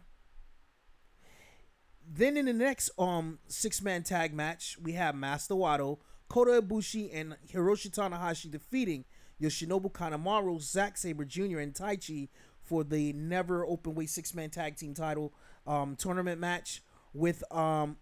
Then 2.07 2.37
in 2.37 2.47
the 2.47 2.53
next 2.53 2.91
um 2.99 3.39
six 3.47 3.81
man 3.83 4.03
tag 4.03 4.35
match, 4.35 4.77
we 4.83 4.93
have 4.93 5.15
Master 5.15 5.55
Wato, 5.55 5.99
Kota 6.29 6.63
Ibushi, 6.63 7.11
and 7.13 7.37
Hiroshi 7.53 7.91
Tanahashi 7.91 8.51
defeating 8.51 9.05
Yoshinobu 9.41 9.93
Kanemaru, 9.93 10.61
Zack 10.61 10.97
Sabre 10.97 11.25
Jr., 11.25 11.59
and 11.59 11.75
Taichi 11.75 12.29
for 12.63 12.85
the 12.85 13.13
never 13.13 13.67
open 13.67 13.95
weight 13.95 14.11
six 14.11 14.35
man 14.35 14.51
tag 14.51 14.77
team 14.77 14.95
title 14.95 15.33
um, 15.67 15.97
tournament 15.97 16.41
match 16.41 16.83
with 17.13 17.43
um, 17.53 17.97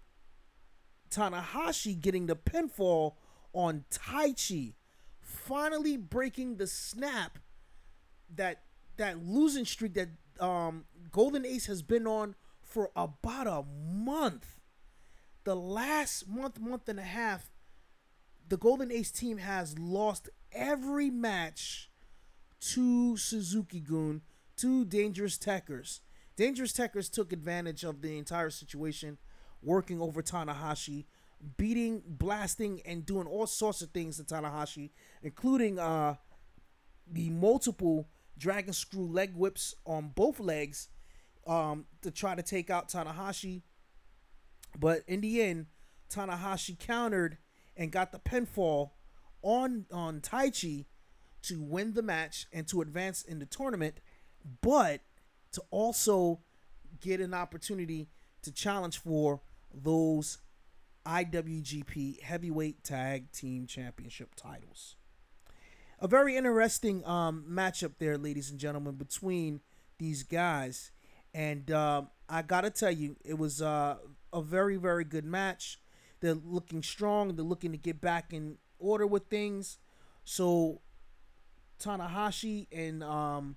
Tanahashi 1.10 2.00
getting 2.00 2.26
the 2.26 2.36
pinfall 2.36 3.14
on 3.52 3.84
Taichi, 3.90 4.74
finally 5.20 5.96
breaking 5.96 6.56
the 6.56 6.66
snap 6.66 7.38
that 8.34 8.62
that 8.96 9.24
losing 9.24 9.64
streak 9.64 9.94
that 9.94 10.10
um, 10.38 10.84
Golden 11.10 11.44
Ace 11.44 11.66
has 11.66 11.82
been 11.82 12.06
on 12.06 12.34
for 12.62 12.90
about 12.94 13.46
a 13.46 13.64
month. 13.92 14.60
The 15.44 15.56
last 15.56 16.28
month, 16.28 16.60
month 16.60 16.88
and 16.88 17.00
a 17.00 17.04
half, 17.04 17.50
the 18.50 18.56
Golden 18.56 18.90
Ace 18.90 19.12
team 19.12 19.38
has 19.38 19.78
lost 19.78 20.28
every 20.52 21.08
match 21.08 21.88
to 22.60 23.16
Suzuki 23.16 23.78
Gun, 23.78 24.22
to 24.56 24.84
Dangerous 24.84 25.38
Tekkers. 25.38 26.00
Dangerous 26.36 26.72
Tekkers 26.72 27.10
took 27.10 27.32
advantage 27.32 27.84
of 27.84 28.02
the 28.02 28.18
entire 28.18 28.50
situation, 28.50 29.18
working 29.62 30.00
over 30.00 30.20
Tanahashi, 30.20 31.04
beating, 31.56 32.02
blasting, 32.04 32.82
and 32.84 33.06
doing 33.06 33.28
all 33.28 33.46
sorts 33.46 33.82
of 33.82 33.90
things 33.90 34.16
to 34.16 34.24
Tanahashi, 34.24 34.90
including 35.22 35.78
uh, 35.78 36.16
the 37.10 37.30
multiple 37.30 38.08
dragon 38.36 38.72
screw 38.72 39.06
leg 39.06 39.32
whips 39.36 39.76
on 39.86 40.10
both 40.14 40.40
legs 40.40 40.88
um, 41.46 41.86
to 42.02 42.10
try 42.10 42.34
to 42.34 42.42
take 42.42 42.68
out 42.68 42.88
Tanahashi. 42.88 43.62
But 44.76 45.02
in 45.06 45.20
the 45.20 45.40
end, 45.40 45.66
Tanahashi 46.12 46.76
countered 46.76 47.38
and 47.80 47.90
got 47.90 48.12
the 48.12 48.18
pinfall 48.20 48.90
on 49.42 49.86
on 49.90 50.20
Taichi 50.20 50.84
to 51.42 51.60
win 51.60 51.94
the 51.94 52.02
match 52.02 52.46
and 52.52 52.68
to 52.68 52.82
advance 52.82 53.22
in 53.22 53.38
the 53.38 53.46
tournament, 53.46 53.96
but 54.60 55.00
to 55.52 55.62
also 55.70 56.40
get 57.00 57.20
an 57.20 57.32
opportunity 57.32 58.08
to 58.42 58.52
challenge 58.52 58.98
for 58.98 59.40
those 59.72 60.38
IWGP 61.06 62.20
Heavyweight 62.20 62.84
Tag 62.84 63.32
Team 63.32 63.66
Championship 63.66 64.34
titles. 64.36 64.96
A 65.98 66.06
very 66.06 66.36
interesting 66.36 67.04
um, 67.06 67.44
matchup 67.50 67.92
there, 67.98 68.18
ladies 68.18 68.50
and 68.50 68.58
gentlemen, 68.60 68.96
between 68.96 69.60
these 69.98 70.22
guys. 70.22 70.90
And 71.32 71.70
uh, 71.70 72.02
I 72.28 72.42
got 72.42 72.62
to 72.62 72.70
tell 72.70 72.90
you, 72.90 73.16
it 73.24 73.38
was 73.38 73.62
uh, 73.62 73.96
a 74.32 74.42
very, 74.42 74.76
very 74.76 75.04
good 75.04 75.24
match. 75.24 75.78
They're 76.20 76.34
looking 76.34 76.82
strong. 76.82 77.34
They're 77.34 77.44
looking 77.44 77.72
to 77.72 77.78
get 77.78 78.00
back 78.00 78.32
in 78.32 78.58
order 78.78 79.06
with 79.06 79.24
things. 79.26 79.78
So 80.24 80.80
Tanahashi 81.82 82.66
and 82.72 83.02
um, 83.02 83.56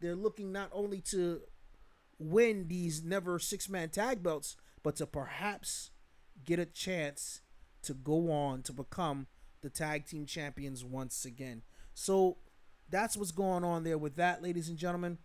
they're 0.00 0.14
looking 0.14 0.52
not 0.52 0.70
only 0.72 1.00
to 1.00 1.40
win 2.18 2.68
these 2.68 3.02
never 3.02 3.38
six 3.38 3.68
man 3.68 3.88
tag 3.90 4.22
belts, 4.22 4.56
but 4.82 4.96
to 4.96 5.06
perhaps 5.06 5.90
get 6.44 6.58
a 6.58 6.66
chance 6.66 7.40
to 7.82 7.94
go 7.94 8.30
on 8.30 8.62
to 8.62 8.72
become 8.72 9.26
the 9.60 9.70
tag 9.70 10.06
team 10.06 10.26
champions 10.26 10.84
once 10.84 11.24
again. 11.24 11.62
So 11.94 12.38
that's 12.88 13.16
what's 13.16 13.32
going 13.32 13.64
on 13.64 13.84
there 13.84 13.98
with 13.98 14.16
that, 14.16 14.42
ladies 14.42 14.68
and 14.68 14.78
gentlemen. 14.78 15.18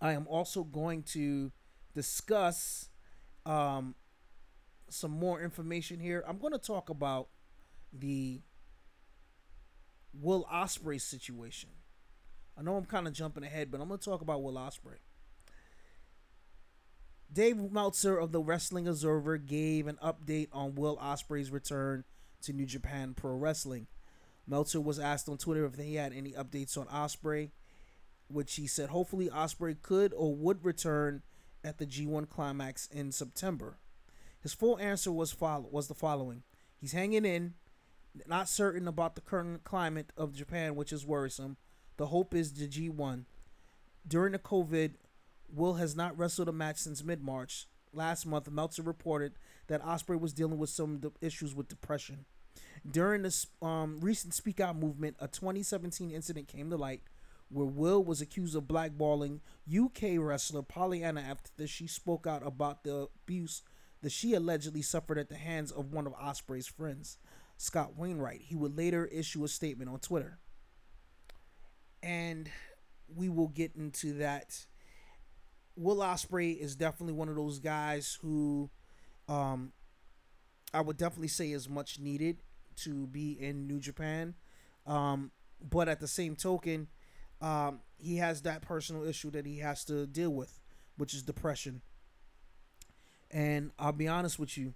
I 0.00 0.12
am 0.12 0.26
also 0.26 0.64
going 0.64 1.02
to 1.04 1.52
discuss 1.94 2.88
um, 3.46 3.94
some 4.88 5.10
more 5.10 5.40
information 5.40 6.00
here. 6.00 6.24
I'm 6.26 6.38
going 6.38 6.52
to 6.52 6.58
talk 6.58 6.90
about 6.90 7.28
the 7.92 8.42
Will 10.12 10.46
Ospreay 10.52 11.00
situation. 11.00 11.70
I 12.58 12.62
know 12.62 12.76
I'm 12.76 12.84
kind 12.84 13.06
of 13.06 13.12
jumping 13.12 13.44
ahead, 13.44 13.70
but 13.70 13.80
I'm 13.80 13.88
going 13.88 13.98
to 13.98 14.04
talk 14.04 14.20
about 14.20 14.42
Will 14.42 14.54
Ospreay. 14.54 14.98
Dave 17.32 17.72
Meltzer 17.72 18.16
of 18.16 18.30
the 18.30 18.40
Wrestling 18.40 18.86
Observer 18.86 19.38
gave 19.38 19.88
an 19.88 19.98
update 20.02 20.48
on 20.52 20.76
Will 20.76 20.96
Ospreay's 20.98 21.50
return 21.50 22.04
to 22.42 22.52
New 22.52 22.66
Japan 22.66 23.14
Pro 23.14 23.34
Wrestling. 23.36 23.88
Meltzer 24.46 24.80
was 24.80 25.00
asked 25.00 25.28
on 25.28 25.38
Twitter 25.38 25.64
if 25.64 25.76
he 25.76 25.96
had 25.96 26.12
any 26.12 26.32
updates 26.32 26.78
on 26.78 26.86
Ospreay, 26.86 27.50
which 28.28 28.54
he 28.54 28.66
said 28.66 28.90
hopefully 28.90 29.28
Ospreay 29.28 29.80
could 29.82 30.12
or 30.14 30.34
would 30.34 30.64
return 30.64 31.22
at 31.64 31.78
the 31.78 31.86
G1 31.86 32.28
Climax 32.28 32.86
in 32.92 33.10
September. 33.10 33.78
His 34.40 34.52
full 34.54 34.78
answer 34.78 35.10
was 35.10 35.32
follow 35.32 35.68
was 35.70 35.88
the 35.88 35.94
following: 35.94 36.42
He's 36.80 36.92
hanging 36.92 37.24
in, 37.24 37.54
not 38.26 38.48
certain 38.48 38.86
about 38.86 39.14
the 39.14 39.20
current 39.20 39.64
climate 39.64 40.12
of 40.16 40.34
Japan, 40.34 40.76
which 40.76 40.92
is 40.92 41.06
worrisome. 41.06 41.56
The 41.96 42.06
hope 42.06 42.34
is 42.34 42.52
the 42.52 42.68
G1. 42.68 43.24
During 44.06 44.32
the 44.32 44.38
COVID, 44.38 44.94
Will 45.52 45.74
has 45.74 45.96
not 45.96 46.18
wrestled 46.18 46.48
a 46.48 46.52
match 46.52 46.78
since 46.78 47.04
mid 47.04 47.22
March. 47.22 47.66
Last 47.92 48.26
month, 48.26 48.50
Meltzer 48.50 48.82
reported 48.82 49.34
that 49.68 49.82
Ospreay 49.82 50.18
was 50.18 50.32
dealing 50.32 50.58
with 50.58 50.70
some 50.70 51.00
issues 51.20 51.54
with 51.54 51.68
depression. 51.68 52.24
During 52.88 53.22
this 53.22 53.46
um, 53.62 53.98
recent 54.00 54.34
Speak 54.34 54.60
Out 54.60 54.76
movement, 54.76 55.16
a 55.20 55.28
2017 55.28 56.10
incident 56.10 56.48
came 56.48 56.70
to 56.70 56.76
light 56.76 57.02
where 57.48 57.66
Will 57.66 58.02
was 58.02 58.20
accused 58.20 58.56
of 58.56 58.64
blackballing 58.64 59.40
UK 59.72 60.18
wrestler 60.18 60.62
Pollyanna 60.62 61.20
after 61.20 61.66
she 61.66 61.86
spoke 61.86 62.26
out 62.26 62.46
about 62.46 62.84
the 62.84 63.08
abuse 63.22 63.62
that 64.02 64.12
she 64.12 64.34
allegedly 64.34 64.82
suffered 64.82 65.18
at 65.18 65.28
the 65.28 65.36
hands 65.36 65.72
of 65.72 65.92
one 65.92 66.06
of 66.06 66.14
Ospreay's 66.14 66.66
friends, 66.66 67.16
Scott 67.56 67.96
Wainwright. 67.96 68.42
He 68.42 68.54
would 68.54 68.76
later 68.76 69.06
issue 69.06 69.44
a 69.44 69.48
statement 69.48 69.90
on 69.90 69.98
Twitter. 69.98 70.38
And 72.02 72.50
we 73.08 73.30
will 73.30 73.48
get 73.48 73.76
into 73.76 74.14
that. 74.18 74.66
Will 75.74 75.96
Ospreay 75.96 76.58
is 76.58 76.76
definitely 76.76 77.14
one 77.14 77.28
of 77.30 77.36
those 77.36 77.58
guys 77.58 78.18
who 78.20 78.68
um, 79.28 79.72
I 80.74 80.80
would 80.80 80.96
definitely 80.96 81.28
say 81.28 81.52
is 81.52 81.68
much 81.68 81.98
needed 81.98 82.42
to 82.76 83.06
be 83.06 83.32
in 83.32 83.66
New 83.66 83.80
Japan. 83.80 84.34
Um, 84.86 85.30
but 85.62 85.88
at 85.88 86.00
the 86.00 86.08
same 86.08 86.36
token, 86.36 86.88
um, 87.44 87.80
he 87.98 88.16
has 88.16 88.40
that 88.42 88.62
personal 88.62 89.04
issue 89.04 89.30
that 89.32 89.44
he 89.44 89.58
has 89.58 89.84
to 89.84 90.06
deal 90.06 90.30
with, 90.30 90.58
which 90.96 91.12
is 91.12 91.22
depression. 91.22 91.82
And 93.30 93.70
I'll 93.78 93.92
be 93.92 94.08
honest 94.08 94.38
with 94.38 94.56
you, 94.56 94.72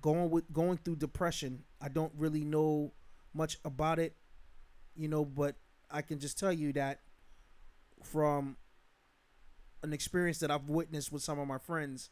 going 0.00 0.28
with 0.28 0.52
going 0.52 0.78
through 0.78 0.96
depression, 0.96 1.62
I 1.80 1.88
don't 1.88 2.12
really 2.16 2.44
know 2.44 2.92
much 3.32 3.58
about 3.64 4.00
it, 4.00 4.16
you 4.96 5.06
know, 5.06 5.24
but 5.24 5.54
I 5.88 6.02
can 6.02 6.18
just 6.18 6.36
tell 6.36 6.52
you 6.52 6.72
that 6.72 7.00
from 8.02 8.56
an 9.84 9.92
experience 9.92 10.40
that 10.40 10.50
I've 10.50 10.68
witnessed 10.68 11.12
with 11.12 11.22
some 11.22 11.38
of 11.38 11.46
my 11.46 11.58
friends, 11.58 12.10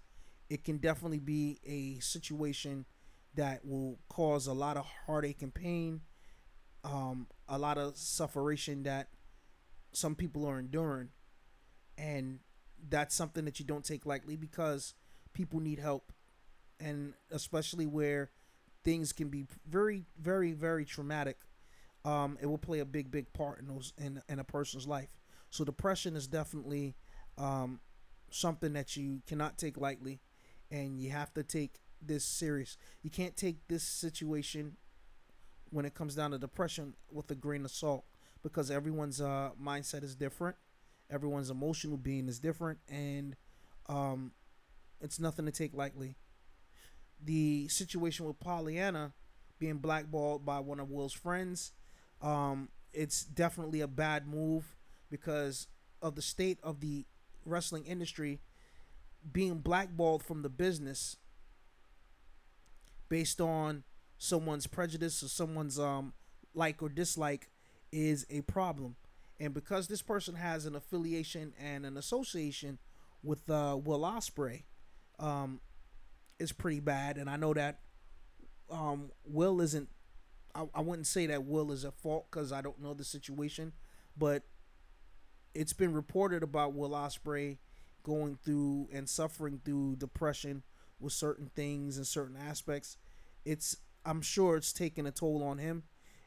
it 0.49 0.63
can 0.63 0.77
definitely 0.77 1.19
be 1.19 1.59
a 1.67 1.99
situation 1.99 2.85
that 3.35 3.65
will 3.65 3.99
cause 4.09 4.47
a 4.47 4.53
lot 4.53 4.77
of 4.77 4.87
heartache 5.07 5.43
and 5.43 5.53
pain, 5.53 6.03
um, 6.85 7.27
a 7.49 7.59
lot 7.59 7.79
of 7.79 7.97
sufferation 7.97 8.85
that 8.85 9.09
some 9.93 10.15
people 10.15 10.47
are 10.47 10.59
enduring. 10.59 11.09
And 11.97 12.41
that's 12.89 13.15
something 13.15 13.45
that 13.45 13.59
you 13.59 13.65
don't 13.65 13.85
take 13.85 14.07
lightly 14.07 14.37
because 14.37 14.95
people 15.33 15.61
need 15.61 15.79
help. 15.79 16.13
And 16.81 17.15
especially 17.31 17.87
where 17.87 18.31
things 18.85 19.13
can 19.13 19.29
be 19.29 19.47
very, 19.69 20.07
very, 20.21 20.53
very 20.53 20.85
traumatic, 20.85 21.39
um, 22.05 22.37
it 22.41 22.47
will 22.47 22.59
play 22.59 22.81
a 22.81 22.85
big, 22.85 23.11
big 23.11 23.33
part 23.33 23.61
in 23.61 23.69
those 23.69 23.93
in, 23.99 24.21
in 24.29 24.39
a 24.39 24.45
person's 24.45 24.87
life. 24.87 25.11
So 25.51 25.65
depression 25.65 26.17
is 26.17 26.27
definitely 26.27 26.97
um, 27.39 27.81
something 28.31 28.73
that 28.73 28.97
you 28.97 29.23
cannot 29.27 29.59
take 29.59 29.77
lightly, 29.77 30.21
and 30.71 30.99
you 30.99 31.11
have 31.11 31.33
to 31.35 31.43
take 31.43 31.79
this 32.01 32.25
serious. 32.25 32.77
You 33.03 33.11
can't 33.11 33.37
take 33.37 33.69
this 33.69 33.85
situation 33.85 34.77
when 35.71 35.85
it 35.85 35.95
comes 35.95 36.15
down 36.15 36.33
to 36.33 36.39
depression 36.39 36.95
with 37.11 37.31
a 37.31 37.35
grain 37.35 37.65
of 37.65 37.71
salt 37.71 38.05
because 38.43 38.71
everyone's 38.71 39.21
uh, 39.21 39.51
mindset 39.63 40.03
is 40.03 40.15
different, 40.15 40.57
everyone's 41.11 41.51
emotional 41.51 41.97
being 41.97 42.29
is 42.29 42.39
different, 42.39 42.79
and 42.89 43.37
um, 43.89 44.33
it's 45.01 45.21
nothing 45.21 45.47
to 45.47 45.53
take 45.53 45.75
lightly. 45.75 46.17
The 47.25 47.69
situation 47.69 48.27
with 48.27 48.41
Pollyanna 48.41 49.13
being 49.59 49.79
blackballed 49.79 50.45
by 50.45 50.59
one 50.61 50.81
of 50.81 50.91
Will's 50.91 51.13
friends, 51.13 51.73
um, 52.21 52.69
it's 52.93 53.25
definitely 53.25 53.81
a 53.81 53.87
bad 53.87 54.27
move 54.27 54.77
because 55.11 55.69
of 56.01 56.15
the 56.17 56.23
state 56.23 56.59
of 56.63 56.81
the 56.81 57.07
wrestling 57.45 57.85
industry 57.85 58.41
being 59.31 59.59
blackballed 59.59 60.23
from 60.23 60.43
the 60.43 60.49
business 60.49 61.17
based 63.09 63.41
on 63.41 63.85
someone's 64.19 64.67
prejudice 64.67 65.23
or 65.23 65.29
someone's 65.29 65.79
um 65.79 66.13
like 66.55 66.83
or 66.83 66.89
dislike 66.89 67.49
is 67.93 68.27
a 68.31 68.41
problem. 68.43 68.97
And 69.39 69.55
because 69.55 69.89
this 69.89 70.03
person 70.03 70.35
has 70.35 70.67
an 70.67 70.75
affiliation 70.75 71.53
and 71.61 71.85
an 71.85 71.97
association 71.97 72.79
with 73.23 73.49
uh, 73.51 73.79
Will 73.83 74.01
Ospreay, 74.01 74.63
um, 75.19 75.61
pretty 76.59 76.81
bad. 76.81 77.19
And 77.19 77.31
I 77.31 77.37
know 77.37 77.55
that 77.55 77.81
um, 78.71 79.11
Will 79.25 79.61
isn't. 79.61 79.89
I, 80.55 80.67
I 80.75 80.81
wouldn't 80.81 81.07
say 81.07 81.27
that 81.27 81.45
Will 81.45 81.71
is 81.71 81.85
at 81.85 81.95
fault 81.95 82.27
because 82.31 82.53
I 82.53 82.61
don't 82.61 82.81
know 82.83 82.95
the 82.95 83.05
situation, 83.05 83.73
but 84.17 84.43
it's 85.55 85.73
been 85.73 85.93
reported 85.93 86.43
about 86.43 86.75
Will 86.75 86.91
Ospreay 86.91 87.59
going 88.03 88.39
through 88.45 88.89
and 88.93 89.09
suffering 89.09 89.61
through 89.65 89.97
depression 89.97 90.63
with 90.99 91.13
certain 91.13 91.51
things 91.55 91.97
and 91.97 92.07
certain 92.07 92.37
aspects 92.37 92.97
it's 93.45 93.77
I'm 94.05 94.21
sure 94.21 94.57
it's 94.57 94.73
taking 94.73 95.07
a 95.07 95.13
toll 95.13 95.43
on 95.45 95.59
him, 95.59 95.85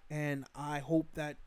and 0.09 0.45
I 0.55 0.79
hope 0.79 1.13
that 1.15 1.37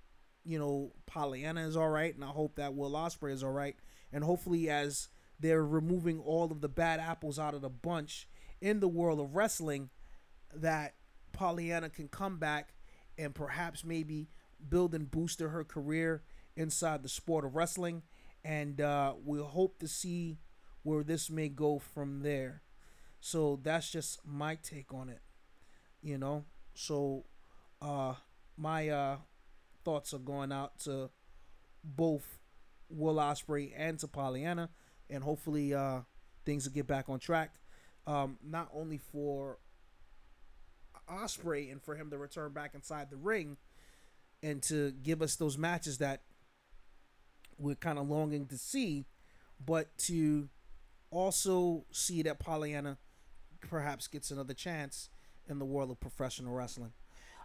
you 0.49 0.59
know 0.59 0.93
Pollyanna 1.07 1.67
is 1.69 1.77
all 1.77 1.91
right, 1.91 2.15
and 2.15 2.25
I 2.25 2.29
hope 2.29 2.57
that 2.57 2.75
Will 2.75 2.93
Ospreay 2.93 3.33
is 3.33 3.45
all 3.45 3.53
right, 3.53 3.77
and 4.13 4.25
hopefully 4.25 4.71
as 4.71 5.09
they're 5.39 5.65
removing 5.65 6.21
all 6.21 6.51
of 6.51 6.63
the 6.63 6.69
bad 6.69 7.01
apples 7.01 7.39
out 7.39 7.55
of 7.55 7.61
the 7.61 7.69
bunch 7.69 8.27
in 8.61 8.81
the 8.81 8.89
world 8.89 9.21
of 9.21 9.37
wrestling, 9.37 9.91
that 10.55 10.95
Pollyanna 11.33 11.91
can 11.91 12.09
come 12.09 12.39
back 12.39 12.71
and 13.19 13.35
perhaps 13.35 13.85
maybe 13.85 14.31
build 14.69 14.95
and 14.95 15.11
booster 15.11 15.51
her 15.51 15.65
career 15.65 16.23
inside 16.57 17.03
the 17.03 17.09
sport 17.09 17.45
of 17.45 17.55
wrestling, 17.55 18.03
and 18.43 18.81
uh, 18.81 19.13
we'll 19.23 19.45
hope 19.45 19.79
to 19.81 19.87
see 19.87 20.39
where 20.83 21.05
this 21.05 21.29
may 21.29 21.51
go 21.51 21.79
from 21.79 22.23
there. 22.23 22.63
So 23.21 23.61
that's 23.63 23.91
just 23.91 24.21
my 24.25 24.55
take 24.55 24.95
on 24.95 25.11
it. 25.11 25.21
You 26.03 26.17
know? 26.17 26.45
So 26.75 27.25
uh 27.83 28.15
my 28.57 28.89
uh 28.89 29.17
thoughts 29.85 30.13
are 30.13 30.19
going 30.19 30.53
out 30.53 30.79
to 30.81 31.11
both 31.85 32.39
Will 32.89 33.17
Ospreay 33.17 33.73
and 33.77 33.99
to 33.99 34.09
Pollyanna 34.09 34.71
and 35.11 35.23
hopefully 35.23 35.75
uh 35.75 36.01
things 36.45 36.65
will 36.65 36.75
get 36.75 36.87
back 36.87 37.09
on 37.09 37.19
track. 37.19 37.55
Um 38.07 38.39
not 38.43 38.69
only 38.75 38.99
for 38.99 39.59
Ospreay 41.11 41.71
and 41.71 41.83
for 41.83 41.95
him 41.95 42.11
to 42.11 42.19
return 42.19 42.53
back 42.53 42.75
inside 42.75 43.11
the 43.11 43.17
ring 43.17 43.57
and 44.43 44.63
to 44.65 44.93
give 44.93 45.23
us 45.23 45.37
those 45.37 45.59
matches 45.59 45.99
that 45.99 46.23
we're 47.59 47.75
kind 47.75 47.99
of 47.99 48.09
longing 48.09 48.47
to 48.47 48.57
see, 48.57 49.07
but 49.65 49.97
to 49.99 50.49
also 51.11 51.85
see 51.91 52.23
that 52.23 52.39
Pollyanna 52.39 52.99
perhaps 53.61 54.07
gets 54.07 54.31
another 54.31 54.55
chance 54.55 55.11
in 55.49 55.59
the 55.59 55.65
world 55.65 55.91
of 55.91 55.99
professional 55.99 56.53
wrestling. 56.55 56.93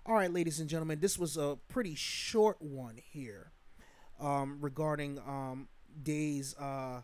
All 0.05 0.15
right, 0.15 0.33
ladies 0.33 0.59
and 0.59 0.69
gentlemen, 0.69 0.99
this 0.99 1.17
was 1.17 1.37
a 1.37 1.57
pretty 1.69 1.95
short 1.95 2.61
one 2.61 2.97
here 3.13 3.53
um, 4.19 4.57
regarding 4.59 5.17
um, 5.19 5.69
days 6.01 6.53
uh, 6.57 7.03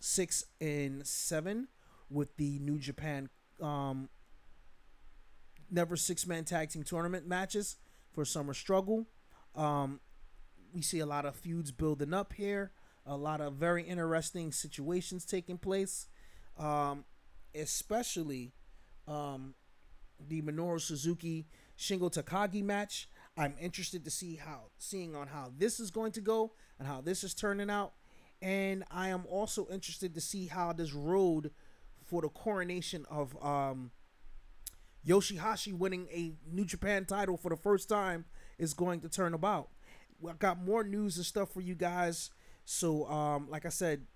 six 0.00 0.46
and 0.58 1.06
seven 1.06 1.68
with 2.08 2.34
the 2.38 2.58
New 2.60 2.78
Japan 2.78 3.28
um, 3.60 4.08
Never 5.70 5.94
Six 5.94 6.26
Man 6.26 6.46
Tag 6.46 6.70
Team 6.70 6.84
Tournament 6.84 7.28
matches 7.28 7.76
for 8.14 8.24
Summer 8.24 8.54
Struggle. 8.54 9.04
Um, 9.54 10.00
we 10.72 10.80
see 10.80 11.00
a 11.00 11.06
lot 11.06 11.26
of 11.26 11.36
feuds 11.36 11.70
building 11.70 12.14
up 12.14 12.32
here, 12.32 12.70
a 13.04 13.18
lot 13.18 13.42
of 13.42 13.56
very 13.56 13.82
interesting 13.82 14.52
situations 14.52 15.26
taking 15.26 15.58
place, 15.58 16.06
um, 16.58 17.04
especially 17.54 18.54
um, 19.06 19.52
the 20.28 20.42
Minoru 20.42 20.80
Suzuki 20.80 21.46
Shingo 21.78 22.12
Takagi 22.12 22.62
match. 22.62 23.08
I'm 23.36 23.54
interested 23.60 24.04
to 24.04 24.10
see 24.10 24.36
how 24.36 24.70
seeing 24.78 25.14
on 25.14 25.28
how 25.28 25.52
this 25.56 25.78
is 25.78 25.90
going 25.90 26.12
to 26.12 26.20
go 26.20 26.52
and 26.78 26.88
how 26.88 27.00
this 27.00 27.22
is 27.22 27.34
turning 27.34 27.70
out. 27.70 27.92
And 28.40 28.84
I 28.90 29.08
am 29.08 29.24
also 29.28 29.66
interested 29.70 30.14
to 30.14 30.20
see 30.20 30.46
how 30.46 30.72
this 30.72 30.92
road 30.92 31.50
for 32.04 32.22
the 32.22 32.28
coronation 32.28 33.04
of 33.10 33.36
um, 33.44 33.90
Yoshihashi 35.06 35.72
winning 35.72 36.08
a 36.12 36.32
New 36.50 36.64
Japan 36.64 37.04
title 37.04 37.36
for 37.36 37.48
the 37.48 37.56
first 37.56 37.88
time 37.88 38.24
is 38.58 38.74
going 38.74 39.00
to 39.00 39.08
turn 39.08 39.34
about. 39.34 39.68
I 40.26 40.32
got 40.32 40.62
more 40.62 40.82
news 40.82 41.16
and 41.16 41.26
stuff 41.26 41.52
for 41.52 41.60
you 41.60 41.74
guys. 41.74 42.30
So, 42.64 43.06
um, 43.06 43.48
like 43.50 43.66
I 43.66 43.70
said, 43.70 44.06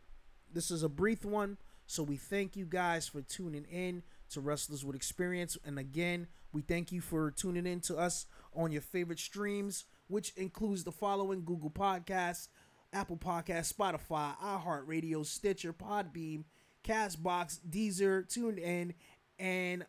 this 0.53 0.71
is 0.71 0.83
a 0.83 0.89
brief 0.89 1.25
one. 1.25 1.59
So 1.87 2.03
we 2.03 2.17
thank 2.17 2.57
you 2.57 2.67
guys 2.67 3.09
for 3.09 3.21
tuning 3.21 3.65
in 3.65 4.03
to 4.31 4.41
Wrestlers 4.41 4.85
with 4.85 4.97
Experience. 4.97 5.57
And 5.65 5.79
again, 5.79 6.27
we 6.53 6.63
thank 6.63 6.93
you 6.93 7.01
for 7.01 7.31
tuning 7.31 7.67
in 7.67 7.81
to 7.83 7.97
us 7.97 8.27
on 8.55 8.73
your 8.73 8.83
favorite 8.83 9.19
streams, 9.19 9.85
which 10.09 10.33
includes 10.37 10.85
the 10.85 10.93
following 10.93 11.45
Google 11.45 11.71
Podcasts, 11.71 12.49
Apple 12.93 13.17
Podcasts, 13.17 13.73
Spotify, 13.73 14.37
iHeartRadio, 14.39 15.25
Stitcher, 15.25 15.73
Podbean, 15.73 16.45
Castbox, 16.85 17.61
Deezer, 17.69 18.27
TuneIn, 18.27 18.95
and 19.39 19.87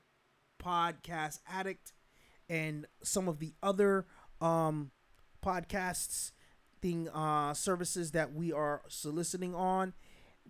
Podcast 0.61 1.39
Addict, 1.49 1.93
and 2.49 2.85
some 3.03 3.27
of 3.27 3.39
the 3.39 3.53
other 3.63 4.05
um, 4.39 4.91
podcasts 5.43 6.31
thing 6.81 7.07
uh, 7.09 7.53
services 7.53 8.11
that 8.11 8.33
we 8.33 8.51
are 8.51 8.81
soliciting 8.87 9.55
on. 9.55 9.93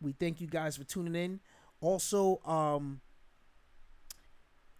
We 0.02 0.14
thank 0.14 0.42
you 0.42 0.48
guys 0.48 0.78
for 0.78 0.84
tuning 0.84 1.16
in. 1.16 1.40
Also, 1.80 2.42
um, 2.46 3.02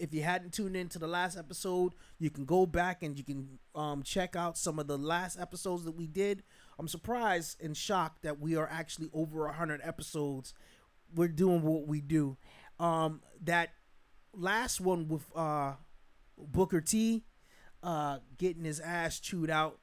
if 0.02 0.16
you 0.16 0.24
hadn't 0.24 0.52
tuned 0.52 0.76
in 0.76 0.90
to 0.90 1.00
the 1.00 1.08
last 1.08 1.38
episode, 1.38 1.94
you 2.18 2.32
can 2.32 2.44
go 2.44 2.66
back 2.66 3.04
and 3.04 3.16
you 3.18 3.24
can 3.24 3.60
um, 3.76 4.02
check 4.02 4.36
out 4.36 4.58
some 4.58 4.80
of 4.80 4.88
the 4.88 4.98
last 4.98 5.40
episodes 5.40 5.86
that 5.86 5.96
we 5.96 6.08
did. 6.08 6.42
I'm 6.80 6.88
surprised 6.88 7.62
and 7.64 7.78
shocked 7.78 8.24
that 8.24 8.40
we 8.40 8.56
are 8.56 8.68
actually 8.68 9.10
over 9.14 9.46
100 9.46 9.80
episodes. 9.84 10.56
We're 11.14 11.28
doing 11.28 11.62
what 11.62 11.86
we 11.88 12.02
do. 12.02 12.38
Um, 12.80 13.22
that 13.44 13.74
last 14.34 14.82
one 14.82 15.08
with 15.08 15.26
uh, 15.36 15.74
Booker 16.36 16.82
T 16.82 17.24
uh, 17.84 18.18
getting 18.40 18.64
his 18.64 18.80
ass 18.80 19.20
chewed 19.20 19.52
out 19.52 19.78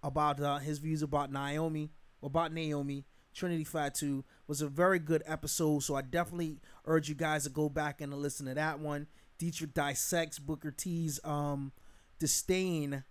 about 0.00 0.40
uh, 0.40 0.58
his 0.58 0.78
views 0.78 1.02
about 1.02 1.32
Naomi, 1.32 1.90
about 2.22 2.52
Naomi, 2.52 3.04
Trinity 3.34 3.64
Fatu 3.64 4.24
was 4.46 4.62
a 4.62 4.68
very 4.68 4.98
good 4.98 5.22
episode. 5.26 5.82
So 5.82 5.94
I 5.94 6.02
definitely 6.02 6.58
urge 6.84 7.08
you 7.08 7.14
guys 7.14 7.44
to 7.44 7.50
go 7.50 7.68
back 7.68 8.00
and 8.00 8.12
listen 8.14 8.46
to 8.46 8.54
that 8.54 8.78
one. 8.78 9.06
Deitrich 9.38 9.74
dissects 9.74 10.38
Booker 10.38 10.70
T's 10.70 11.20
um, 11.24 11.72
disdain 12.18 13.04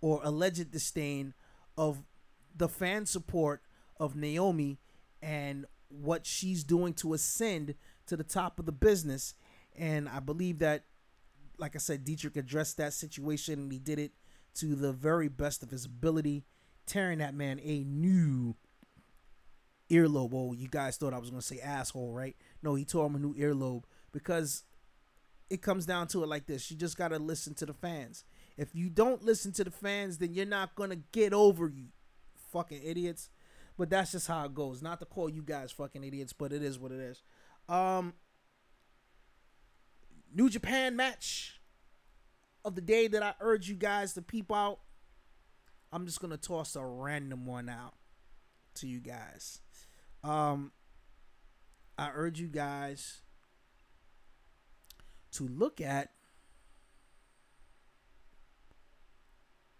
or 0.00 0.20
alleged 0.22 0.70
disdain 0.70 1.34
of 1.76 2.02
the 2.54 2.68
fan 2.68 3.06
support 3.06 3.62
of 3.98 4.14
Naomi 4.14 4.78
and 5.22 5.66
what 5.88 6.26
she's 6.26 6.64
doing 6.64 6.94
to 6.94 7.14
ascend 7.14 7.74
to 8.06 8.16
the 8.16 8.24
top 8.24 8.58
of 8.58 8.66
the 8.66 8.72
business. 8.72 9.34
And 9.76 10.08
I 10.08 10.20
believe 10.20 10.58
that, 10.58 10.84
like 11.58 11.74
I 11.74 11.78
said, 11.78 12.04
Deitrich 12.04 12.36
addressed 12.36 12.76
that 12.76 12.92
situation. 12.92 13.60
And 13.60 13.72
he 13.72 13.78
did 13.78 13.98
it 13.98 14.12
to 14.54 14.74
the 14.74 14.92
very 14.92 15.28
best 15.28 15.62
of 15.62 15.70
his 15.70 15.84
ability, 15.86 16.44
tearing 16.86 17.18
that 17.18 17.34
man 17.34 17.60
a 17.62 17.84
new 17.84 18.56
earlobe. 19.92 20.32
Oh, 20.32 20.52
you 20.52 20.68
guys 20.68 20.96
thought 20.96 21.12
I 21.12 21.18
was 21.18 21.30
gonna 21.30 21.42
say 21.42 21.60
asshole, 21.60 22.12
right? 22.12 22.34
No, 22.62 22.74
he 22.74 22.84
tore 22.84 23.06
him 23.06 23.14
a 23.14 23.18
new 23.18 23.34
earlobe 23.34 23.84
because 24.10 24.64
it 25.50 25.60
comes 25.60 25.84
down 25.84 26.08
to 26.08 26.22
it 26.24 26.28
like 26.28 26.46
this. 26.46 26.70
You 26.70 26.76
just 26.76 26.96
gotta 26.96 27.18
listen 27.18 27.54
to 27.54 27.66
the 27.66 27.74
fans. 27.74 28.24
If 28.56 28.74
you 28.74 28.88
don't 28.88 29.22
listen 29.22 29.52
to 29.52 29.64
the 29.64 29.70
fans, 29.70 30.18
then 30.18 30.34
you're 30.34 30.46
not 30.46 30.74
gonna 30.74 30.96
get 30.96 31.32
over 31.34 31.68
you 31.68 31.88
fucking 32.50 32.80
idiots. 32.82 33.28
But 33.76 33.90
that's 33.90 34.12
just 34.12 34.28
how 34.28 34.44
it 34.44 34.54
goes. 34.54 34.82
Not 34.82 35.00
to 35.00 35.06
call 35.06 35.28
you 35.28 35.42
guys 35.42 35.72
fucking 35.72 36.04
idiots, 36.04 36.32
but 36.32 36.52
it 36.52 36.62
is 36.62 36.78
what 36.78 36.92
it 36.92 37.00
is. 37.00 37.22
Um 37.68 38.14
New 40.34 40.48
Japan 40.48 40.96
match 40.96 41.60
of 42.64 42.74
the 42.74 42.80
day 42.80 43.06
that 43.08 43.22
I 43.22 43.34
urge 43.40 43.68
you 43.68 43.74
guys 43.74 44.14
to 44.14 44.22
peep 44.22 44.50
out. 44.50 44.78
I'm 45.92 46.06
just 46.06 46.20
gonna 46.20 46.38
toss 46.38 46.74
a 46.76 46.84
random 46.84 47.44
one 47.44 47.68
out 47.68 47.94
to 48.76 48.86
you 48.86 49.00
guys. 49.00 49.61
Um, 50.24 50.72
I 51.98 52.10
urge 52.14 52.40
you 52.40 52.48
guys 52.48 53.22
to 55.32 55.48
look 55.48 55.80
at 55.80 56.10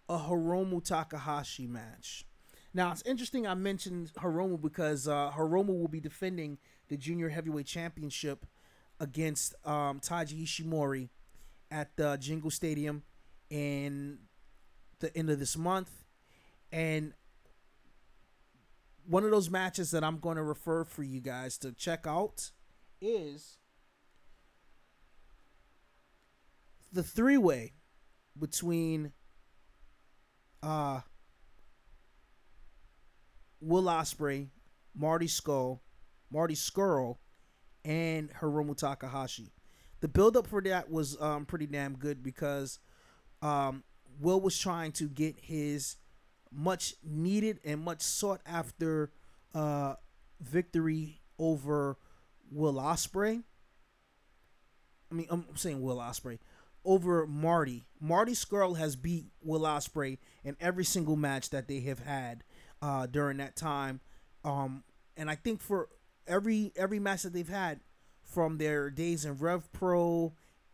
a 0.09 0.17
Hiromu 0.17 0.83
Takahashi 0.83 1.67
match. 1.67 2.25
Now 2.73 2.91
it's 2.91 3.03
interesting 3.03 3.47
I 3.47 3.53
mentioned 3.53 4.11
Hiromu 4.17 4.59
because 4.59 5.07
uh, 5.07 5.31
Hiromu 5.31 5.79
will 5.79 5.87
be 5.87 5.99
defending 5.99 6.57
the 6.87 6.97
junior 6.97 7.29
heavyweight 7.29 7.67
championship 7.67 8.45
against 8.99 9.53
um, 9.65 9.99
Taiji 9.99 10.43
Ishimori 10.43 11.09
at 11.71 11.95
the 11.95 12.17
Jingu 12.17 12.51
Stadium 12.51 13.03
in 13.49 14.19
the 14.99 15.15
end 15.15 15.29
of 15.29 15.39
this 15.39 15.57
month. 15.57 15.89
And 16.71 17.13
one 19.05 19.23
of 19.23 19.31
those 19.31 19.49
matches 19.49 19.91
that 19.91 20.03
I'm 20.03 20.19
going 20.19 20.37
to 20.37 20.43
refer 20.43 20.83
for 20.83 21.03
you 21.03 21.19
guys 21.21 21.57
to 21.59 21.71
check 21.71 22.05
out 22.07 22.51
is 23.01 23.57
the 26.91 27.03
three 27.03 27.37
way 27.37 27.73
between 28.37 29.11
uh 30.61 31.01
Will 33.59 33.83
Ospreay, 33.83 34.49
Marty 34.93 35.27
Skull, 35.27 35.81
Marty 36.29 36.55
Scurll, 36.55 37.17
and 37.85 38.29
Hiromu 38.33 38.75
Takahashi. 38.75 39.53
The 40.01 40.09
build 40.09 40.35
up 40.35 40.47
for 40.47 40.61
that 40.63 40.91
was 40.91 41.19
um, 41.21 41.45
pretty 41.45 41.65
damn 41.65 41.95
good 41.95 42.21
because 42.21 42.79
um, 43.41 43.83
Will 44.19 44.41
was 44.41 44.59
trying 44.59 44.91
to 44.93 45.07
get 45.07 45.35
his 45.39 45.95
much 46.53 46.95
needed 47.03 47.59
and 47.65 47.81
much 47.81 48.01
sought 48.01 48.41
after 48.45 49.11
uh, 49.53 49.95
victory 50.39 51.21
over 51.39 51.97
Will 52.51 52.75
Ospreay. 52.75 53.43
I 55.11 55.15
mean, 55.15 55.27
I'm 55.29 55.45
saying 55.55 55.81
Will 55.81 55.97
Ospreay 55.97 56.39
over 56.85 57.25
Marty. 57.25 57.85
Marty 57.99 58.33
Scurll 58.33 58.77
has 58.77 58.95
beat 58.95 59.27
Will 59.41 59.61
Ospreay 59.61 60.17
in 60.43 60.55
every 60.59 60.83
single 60.83 61.15
match 61.15 61.49
that 61.51 61.67
they 61.67 61.81
have 61.81 61.99
had 61.99 62.43
uh, 62.81 63.07
during 63.07 63.37
that 63.37 63.55
time. 63.55 64.01
Um, 64.43 64.83
and 65.15 65.29
I 65.29 65.35
think 65.35 65.61
for 65.61 65.89
every 66.27 66.71
every 66.75 66.99
match 66.99 67.23
that 67.23 67.33
they've 67.33 67.47
had 67.47 67.79
from 68.23 68.57
their 68.57 68.89
days 68.89 69.25
in 69.25 69.37
Rev 69.37 69.71
Pro 69.71 70.33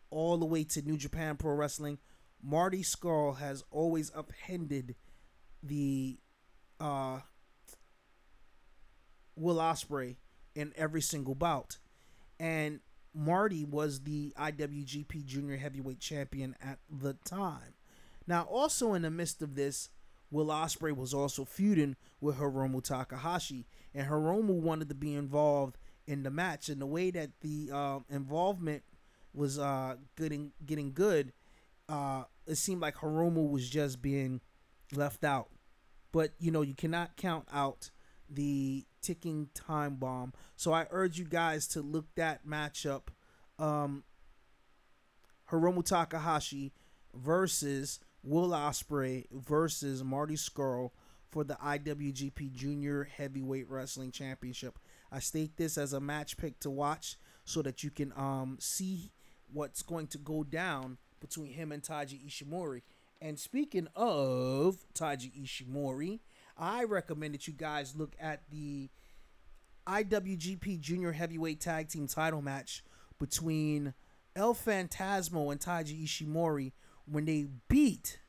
all 0.10 0.38
the 0.38 0.46
way 0.46 0.64
to 0.64 0.82
New 0.82 0.98
Japan 0.98 1.36
Pro 1.38 1.54
Wrestling, 1.54 2.00
Marty 2.42 2.82
Scurll 2.82 3.38
has 3.38 3.64
always 3.70 4.12
upended 4.16 4.96
the 5.64 6.18
uh 6.80 7.20
Will 9.36 9.58
Ospreay 9.58 10.18
in 10.56 10.74
every 10.76 11.02
single 11.02 11.36
bout, 11.36 11.78
and 12.40 12.82
Marty 13.14 13.64
was 13.66 14.02
the 14.02 14.34
IWGP 14.38 15.26
Junior 15.26 15.58
Heavyweight 15.58 16.00
Champion 16.00 16.56
at 16.62 16.80
the 16.90 17.14
time. 17.26 17.74
Now, 18.28 18.44
also 18.44 18.94
in 18.94 19.02
the 19.02 19.10
midst 19.10 19.42
of 19.42 19.56
this, 19.56 19.90
Will 20.32 20.48
Ospreay 20.48 20.96
was 20.96 21.14
also 21.14 21.44
feuding 21.44 21.96
with 22.22 22.38
Hiromu 22.38 22.84
Takahashi, 22.84 23.66
and 23.94 24.08
Hiromu 24.08 24.60
wanted 24.60 24.90
to 24.90 24.96
be 24.96 25.16
involved 25.16 25.78
in 26.06 26.24
the 26.24 26.30
match. 26.30 26.70
And 26.70 26.80
the 26.82 26.86
way 26.86 27.10
that 27.12 27.32
the 27.42 27.72
uh, 27.74 28.00
involvement 28.10 28.84
was 29.34 29.58
uh, 29.58 29.96
getting 30.16 30.52
getting 30.66 30.94
good, 30.94 31.34
uh, 31.88 32.24
it 32.46 32.56
seemed 32.56 32.82
like 32.82 32.96
Hiromu 32.98 33.50
was 33.50 33.70
just 33.70 34.02
being 34.02 34.42
left 34.94 35.24
out. 35.24 35.50
But 36.12 36.32
you 36.40 36.52
know, 36.52 36.62
you 36.62 36.76
cannot 36.76 37.18
count 37.18 37.48
out 37.54 37.92
the 38.30 38.86
ticking 39.02 39.50
time 39.54 39.96
bomb. 39.96 40.34
So 40.56 40.74
I 40.74 40.88
urge 40.92 41.18
you 41.18 41.26
guys 41.26 41.68
to 41.70 41.82
look 41.82 42.06
that 42.16 42.46
matchup. 42.46 43.04
Um, 43.58 44.04
Hiromu 45.52 45.84
Takahashi 45.84 46.74
versus 47.14 48.00
Will 48.24 48.50
Ospreay 48.50 49.26
versus 49.32 50.04
Marty 50.04 50.36
Scurll 50.36 50.92
for 51.30 51.44
the 51.44 51.56
IWGP 51.56 52.54
Junior 52.54 53.04
Heavyweight 53.04 53.70
Wrestling 53.70 54.12
Championship. 54.12 54.80
I 55.12 55.20
state 55.20 55.58
this 55.58 55.78
as 55.78 55.94
a 55.94 56.00
match 56.00 56.38
pick 56.38 56.60
to 56.62 56.70
watch 56.70 57.18
so 57.46 57.62
that 57.62 57.84
you 57.84 57.90
can 57.90 58.14
um, 58.16 58.58
see 58.60 59.12
what's 59.52 59.82
going 59.82 60.08
to 60.08 60.18
go 60.18 60.44
down 60.44 60.98
between 61.20 61.54
him 61.54 61.72
and 61.72 61.82
Taiji 61.82 62.26
Ishimori. 62.28 62.82
And 63.22 63.38
speaking 63.38 63.88
of 63.96 64.78
Taiji 64.94 65.44
Ishimori, 65.44 66.20
I 66.58 66.84
recommend 66.86 67.34
that 67.34 67.48
you 67.48 67.54
guys 67.54 67.96
look 67.96 68.16
at 68.20 68.44
the 68.50 68.90
IWGP 69.86 70.80
Junior 70.80 71.12
Heavyweight 71.12 71.60
Tag 71.60 71.90
Team 71.90 72.08
title 72.08 72.42
match 72.42 72.84
between 73.20 73.94
El 74.36 74.54
Phantasmo 74.54 75.52
and 75.52 75.60
Taiji 75.60 76.06
Ishimori 76.06 76.72
when 77.06 77.26
they 77.26 77.48
beat 77.68 78.20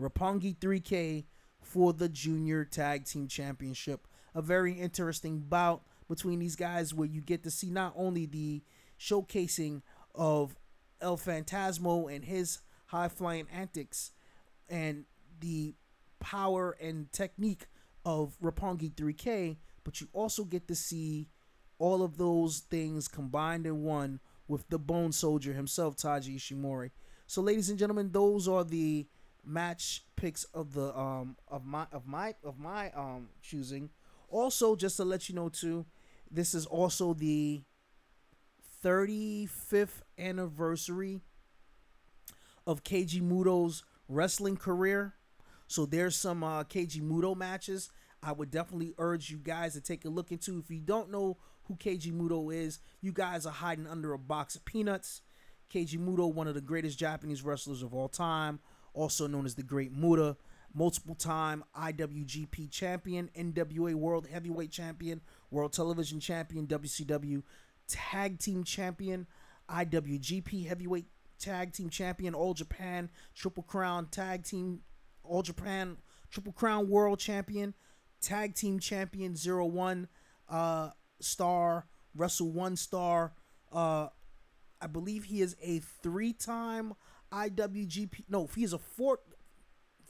Roppongi 0.00 0.56
3K 0.56 1.24
for 1.60 1.92
the 1.92 2.08
Junior 2.08 2.64
Tag 2.64 3.04
Team 3.04 3.28
Championship. 3.28 4.06
A 4.34 4.40
very 4.40 4.72
interesting 4.72 5.40
bout 5.40 5.82
between 6.08 6.38
these 6.38 6.56
guys 6.56 6.94
where 6.94 7.08
you 7.08 7.20
get 7.20 7.42
to 7.44 7.50
see 7.50 7.70
not 7.70 7.92
only 7.96 8.26
the 8.26 8.62
showcasing 8.98 9.82
of 10.14 10.56
El 11.00 11.16
Phantasmo 11.16 12.14
and 12.14 12.24
his 12.24 12.60
high 12.94 13.08
flying 13.08 13.48
antics 13.52 14.12
and 14.68 15.04
the 15.40 15.74
power 16.20 16.76
and 16.80 17.10
technique 17.10 17.66
of 18.04 18.36
Roppongi 18.40 18.94
3K, 18.94 19.56
but 19.82 20.00
you 20.00 20.06
also 20.12 20.44
get 20.44 20.68
to 20.68 20.76
see 20.76 21.28
all 21.80 22.04
of 22.04 22.18
those 22.18 22.60
things 22.70 23.08
combined 23.08 23.66
in 23.66 23.82
one 23.82 24.20
with 24.46 24.68
the 24.68 24.78
Bone 24.78 25.10
Soldier 25.10 25.52
himself, 25.52 25.96
Taiji 25.96 26.36
Ishimori. 26.36 26.92
So, 27.26 27.42
ladies 27.42 27.68
and 27.68 27.78
gentlemen, 27.78 28.12
those 28.12 28.46
are 28.46 28.62
the 28.62 29.08
match 29.44 30.04
picks 30.14 30.44
of 30.54 30.72
the 30.72 30.96
um 30.96 31.36
of 31.48 31.66
my 31.66 31.86
of 31.92 32.06
my 32.06 32.34
of 32.44 32.58
my 32.58 32.92
um 32.92 33.28
choosing. 33.42 33.90
Also, 34.28 34.76
just 34.76 34.96
to 34.98 35.04
let 35.04 35.28
you 35.28 35.34
know 35.34 35.48
too, 35.48 35.84
this 36.30 36.54
is 36.54 36.64
also 36.64 37.12
the 37.12 37.62
35th 38.84 40.02
anniversary 40.16 41.22
of 42.66 42.84
Keiji 42.84 43.22
Muto's 43.22 43.82
wrestling 44.08 44.56
career. 44.56 45.14
So 45.66 45.86
there's 45.86 46.16
some 46.16 46.42
uh, 46.44 46.64
Muto 46.64 47.36
matches 47.36 47.90
I 48.24 48.32
would 48.32 48.50
definitely 48.50 48.94
urge 48.98 49.30
you 49.30 49.36
guys 49.36 49.74
to 49.74 49.80
take 49.80 50.04
a 50.04 50.08
look 50.08 50.32
into. 50.32 50.58
If 50.58 50.70
you 50.70 50.80
don't 50.80 51.10
know 51.10 51.36
who 51.64 51.76
Keiji 51.76 52.12
Muto 52.12 52.54
is, 52.54 52.78
you 53.02 53.12
guys 53.12 53.44
are 53.44 53.52
hiding 53.52 53.86
under 53.86 54.14
a 54.14 54.18
box 54.18 54.56
of 54.56 54.64
peanuts. 54.64 55.20
Keiji 55.72 55.98
Muto, 55.98 56.32
one 56.32 56.48
of 56.48 56.54
the 56.54 56.60
greatest 56.60 56.98
Japanese 56.98 57.42
wrestlers 57.42 57.82
of 57.82 57.92
all 57.92 58.08
time, 58.08 58.60
also 58.94 59.26
known 59.26 59.44
as 59.44 59.54
the 59.54 59.62
Great 59.62 59.92
Muta, 59.92 60.36
multiple 60.74 61.14
time 61.14 61.64
IWGP 61.78 62.70
champion, 62.70 63.30
NWA 63.36 63.94
World 63.94 64.26
Heavyweight 64.26 64.70
Champion, 64.70 65.20
World 65.50 65.72
Television 65.72 66.20
Champion, 66.20 66.66
WCW 66.66 67.42
Tag 67.88 68.38
Team 68.38 68.64
Champion, 68.64 69.26
IWGP 69.68 70.66
Heavyweight 70.66 71.06
Tag 71.44 71.72
Team 71.72 71.90
Champion, 71.90 72.34
All 72.34 72.54
Japan 72.54 73.10
Triple 73.34 73.62
Crown 73.64 74.06
Tag 74.10 74.44
Team, 74.44 74.80
All 75.22 75.42
Japan 75.42 75.98
Triple 76.30 76.52
Crown 76.52 76.88
World 76.88 77.18
Champion, 77.18 77.74
Tag 78.20 78.54
Team 78.54 78.78
Champion, 78.78 79.36
Zero 79.36 79.66
One 79.66 80.08
uh, 80.48 80.90
star, 81.20 81.86
Wrestle 82.14 82.50
One 82.50 82.76
star. 82.76 83.34
Uh, 83.70 84.08
I 84.80 84.86
believe 84.86 85.24
he 85.24 85.40
is 85.40 85.56
a 85.62 85.80
three-time 86.02 86.94
IWGP. 87.32 88.24
No, 88.28 88.48
he 88.54 88.64
is 88.64 88.72
a 88.72 88.78
four, 88.78 89.18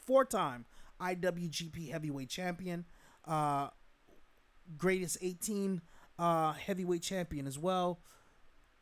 four-time 0.07 0.67
IWGP 1.01 1.91
Heavyweight 1.91 2.29
Champion. 2.29 2.85
Uh, 3.27 3.69
greatest 4.77 5.19
18 5.21 5.81
uh, 6.19 6.53
heavyweight 6.53 7.03
champion 7.03 7.47
as 7.47 7.59
well. 7.59 8.01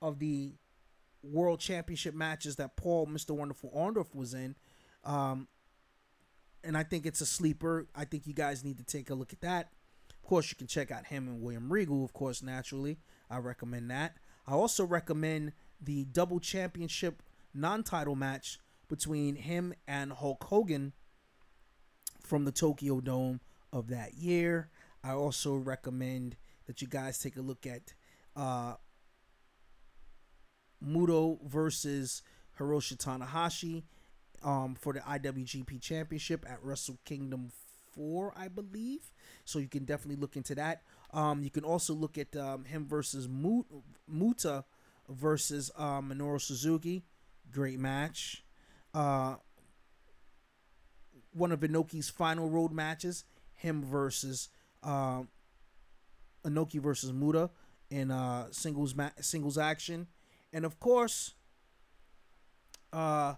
of 0.01 0.19
the 0.19 0.55
world 1.23 1.61
championship 1.61 2.15
matches 2.15 2.57
that 2.57 2.77
Paul 2.77 3.07
Mr. 3.07 3.31
Wonderful 3.31 3.71
Orndorff 3.75 4.15
was 4.15 4.35
in. 4.35 4.57
Um, 5.05 5.49
and 6.65 6.77
I 6.77 6.83
think 6.83 7.07
it's 7.07 7.21
a 7.21 7.27
sleeper. 7.27 7.87
I 7.95 8.05
think 8.05 8.27
you 8.27 8.35
guys 8.35 8.65
need 8.65 8.79
to 8.79 8.85
take 8.85 9.11
a 9.11 9.15
look 9.15 9.33
at 9.33 9.41
that. 9.41 9.71
Of 10.11 10.29
course, 10.29 10.51
you 10.51 10.57
can 10.57 10.67
check 10.67 10.91
out 10.91 11.07
him 11.07 11.27
and 11.29 11.41
William 11.41 11.73
Regal, 11.73 12.05
of 12.05 12.13
course, 12.13 12.43
naturally. 12.43 12.99
I 13.31 13.39
recommend 13.39 13.91
that. 13.91 14.17
I 14.47 14.53
also 14.53 14.85
recommend 14.85 15.53
the 15.81 16.05
double 16.05 16.41
championship 16.41 17.23
non 17.55 17.83
title 17.83 18.15
match 18.15 18.59
between 18.93 19.37
him 19.37 19.73
and 19.89 20.13
Hulk 20.13 20.45
Hogan 20.45 20.93
from 22.23 22.45
the 22.45 22.53
Tokyo 22.53 23.01
Dome 23.01 23.41
of 23.73 23.89
that 23.89 24.13
year. 24.13 24.69
I 25.03 25.13
also 25.13 25.55
recommend 25.55 26.37
that 26.67 26.83
you 26.83 26.89
guys 26.89 27.19
take 27.19 27.39
a 27.39 27.41
look 27.41 27.67
at 27.67 27.95
uh, 28.37 28.75
Muto 30.87 31.39
versus 31.43 32.21
Hiroshi 32.59 32.99
Tanahashi 32.99 33.85
um, 34.45 34.75
for 34.75 34.93
the 34.93 35.01
IWGP 35.01 35.81
Championship 35.81 36.45
at 36.47 36.63
Wrestle 36.63 36.99
Kingdom 37.07 37.51
4, 37.93 38.35
I 38.37 38.49
believe. 38.49 39.11
So 39.47 39.59
you 39.59 39.69
can 39.69 39.87
definitely 39.87 40.21
look 40.21 40.37
into 40.37 40.55
that. 40.57 40.83
Um, 41.15 41.43
you 41.43 41.51
can 41.51 41.65
also 41.65 41.95
look 41.95 42.19
at 42.19 42.37
um, 42.37 42.67
him 42.67 42.87
versus 42.87 43.27
Muta 43.27 44.65
versus 45.09 45.71
uh, 45.79 46.03
Minoru 46.03 46.39
Suzuki. 46.39 47.05
Great 47.51 47.79
match. 47.79 48.45
Uh, 48.95 49.37
one 51.33 51.53
of 51.53 51.61
Inoki's 51.61 52.11
final 52.11 52.49
road 52.49 52.73
matches, 52.73 53.25
him 53.55 53.83
versus 53.83 54.49
uh, 54.83 55.23
Inoki 56.45 56.81
versus 56.81 57.13
Muta 57.13 57.51
in 57.91 58.11
uh, 58.11 58.49
singles 58.51 58.95
ma- 58.95 59.11
singles 59.21 59.57
action, 59.57 60.07
and 60.53 60.65
of 60.65 60.79
course, 60.79 61.35
uh, 62.93 63.35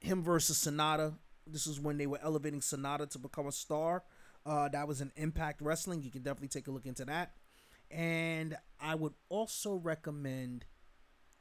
him 0.00 0.22
versus 0.22 0.58
Sanada. 0.58 1.14
This 1.46 1.66
is 1.66 1.78
when 1.78 1.96
they 1.96 2.06
were 2.06 2.18
elevating 2.22 2.60
Sanada 2.60 3.08
to 3.10 3.18
become 3.18 3.46
a 3.46 3.52
star. 3.52 4.02
Uh, 4.44 4.68
that 4.68 4.86
was 4.88 5.00
an 5.00 5.12
Impact 5.16 5.60
Wrestling. 5.60 6.02
You 6.02 6.10
can 6.10 6.22
definitely 6.22 6.48
take 6.48 6.68
a 6.68 6.70
look 6.70 6.86
into 6.86 7.04
that. 7.04 7.34
And 7.90 8.56
I 8.80 8.94
would 8.94 9.14
also 9.28 9.74
recommend, 9.74 10.64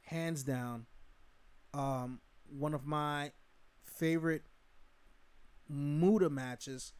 hands 0.01 0.43
down, 0.43 0.85
um, 1.73 2.19
one 2.49 2.73
of 2.73 2.85
my 2.85 3.31
favorite 3.83 4.43
Muta 5.69 6.29
matches. 6.29 6.93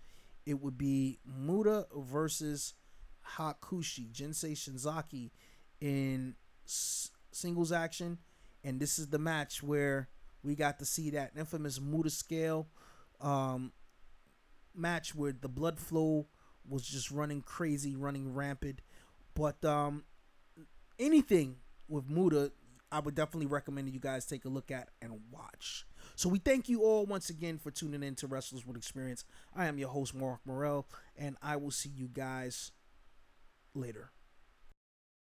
It 0.46 0.62
would 0.62 0.78
be 0.78 1.20
Muta 1.26 1.88
versus 1.96 2.74
Hakushi, 3.38 4.12
Jinsei 4.12 4.54
Shinzaki 4.54 5.32
in 5.82 6.36
s- 6.66 7.12
singles 7.32 7.72
action. 7.72 8.20
And 8.64 8.80
this 8.80 8.98
is 9.00 9.08
the 9.08 9.20
match 9.20 9.62
where 9.64 10.10
we 10.44 10.56
got 10.56 10.80
to 10.80 10.86
see 10.86 11.12
that 11.12 11.32
infamous 11.38 11.80
Muta 11.80 12.10
scale 12.10 12.68
um, 13.22 13.72
match 14.74 15.16
where 15.16 15.32
the 15.34 15.48
blood 15.50 15.80
flow 15.80 16.28
was 16.68 16.84
just 16.84 17.12
running 17.12 17.42
crazy, 17.42 17.96
running 17.96 18.34
rampant. 18.34 18.82
But 19.36 19.64
um, 19.66 20.04
anything 21.00 21.58
with 21.88 22.10
Muta, 22.10 22.52
I 22.92 23.00
would 23.00 23.16
definitely 23.16 23.48
recommend 23.48 23.90
you 23.90 24.00
guys 24.00 24.26
take 24.26 24.46
a 24.46 24.50
look 24.50 24.72
at 24.72 24.90
and 25.02 25.20
watch. 25.32 25.86
So 26.16 26.30
we 26.30 26.40
thank 26.40 26.70
you 26.70 26.84
all 26.84 27.06
once 27.06 27.30
again 27.30 27.58
for 27.58 27.72
tuning 27.72 28.04
in 28.04 28.16
to 28.16 28.28
Wrestlers 28.28 28.66
with 28.66 28.78
Experience. 28.78 29.26
I 29.56 29.66
am 29.66 29.78
your 29.78 29.90
host, 29.90 30.14
Mark 30.16 30.40
Morel, 30.46 30.88
and 31.18 31.36
I 31.42 31.58
will 31.58 31.72
see 31.72 31.90
you 31.90 32.08
guys 32.08 32.72
later. 33.74 34.12